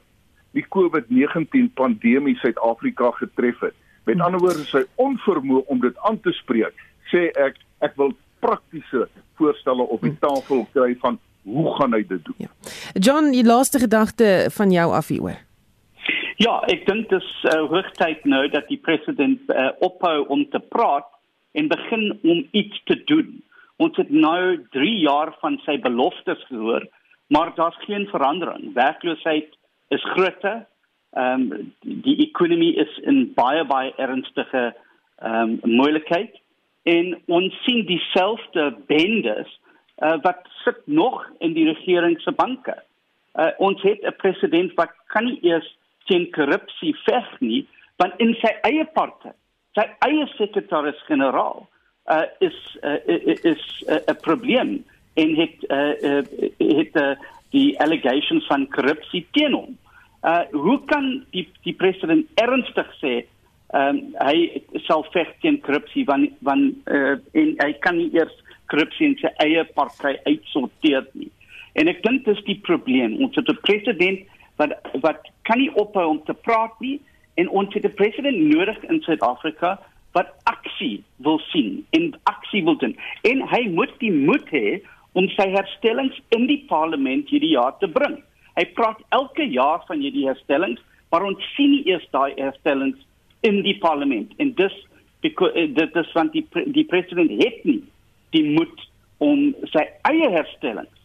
[0.52, 3.76] die COVID-19 pandemie Suid-Afrika getref het.
[4.04, 6.74] Met ander woorde, sy onvermoë om dit aan te spreek,
[7.12, 9.06] sê ek ek wil praktiese
[9.40, 12.48] voorstelle op die tafel kry van hoe gaan hy dit doen?
[12.48, 12.50] Ja.
[12.94, 15.38] John, die laaste gedagte van jou af hieroor.
[16.40, 20.62] Ja, ek dink dit is uh, hoogtyd nou dat die president uh, ophou om te
[20.72, 21.08] praat
[21.52, 23.42] en begin om iets te doen.
[23.84, 26.86] Ons het nou 3 jaar van sy beloftes gehoor,
[27.30, 28.74] maar daar's geen verandering.
[28.74, 29.58] Werkloosheid
[29.88, 30.66] is groter.
[31.12, 34.76] Ehm um, die ekonomie is in baie baie ernstige
[35.16, 36.36] ehm um, moeilikheid
[36.84, 39.60] en ons sien dieselfde bendes
[39.98, 42.76] uh, wat sit nog in die regering se banke.
[43.34, 47.68] Uh, ons het 'n president wat kan nie eers teen korrupsie veg nie,
[47.98, 49.30] want in sy eie party,
[49.78, 51.68] sy eie sekretaris-generaal
[52.10, 52.98] uh, is uh,
[53.44, 54.86] is 'n uh, probleem
[55.22, 56.24] en het uh, uh,
[56.58, 57.12] het uh,
[57.56, 59.76] die allegations van korrupsie teen hom.
[60.24, 63.14] Uh hoe kan die die president ernstig sê
[63.70, 68.34] ehm um, hy sal veg teen korrupsie want want uh, en hy kan nie eers
[68.72, 71.30] korrupsie in sy eie party uitsorteer nie.
[71.80, 73.20] En ek dink dis die probleem.
[73.24, 74.26] Ons het 'n president
[74.58, 74.74] wat
[75.06, 77.00] wat kan nie ophou om te praat nie
[77.36, 79.80] en ons het 'n president nodig in Suid-Afrika
[80.12, 82.96] wat aksie wil sien en aksie wil doen.
[83.22, 84.82] En hy moet die moed hê
[85.14, 88.20] om sy herstellings in die parlement hierdie jaar te bring.
[88.58, 90.82] Hy praat elke jaar van hierdie herstellings,
[91.12, 93.00] maar ons sien nie eers daai herstellings
[93.48, 94.34] in die parlement.
[94.38, 94.76] En dis
[95.24, 96.46] eh, dit is van die
[96.76, 97.82] die president het nie
[98.36, 98.86] die moed
[99.24, 100.96] om sy eie herstellings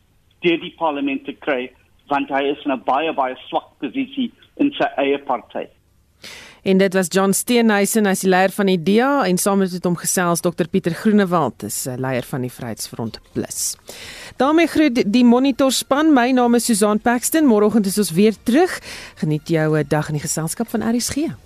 [0.45, 1.71] deur die parlement te kry
[2.13, 4.31] want hy is in 'n baie baie swak posisie
[4.61, 5.65] in sy eie party.
[6.65, 9.99] En dit was John Steenhuisen as die leier van die DA en saam met hom
[10.01, 13.75] gesels Dr Pieter Groenewald, is eh, leier van die Vryheidsfront Plus.
[14.41, 16.15] daarmee groet die monitor span.
[16.17, 17.45] My naam is Susan Paxton.
[17.45, 18.81] Môreoggend is ons weer terug.
[19.21, 21.37] Geniet jou 'n dag in die geselskap van RSG.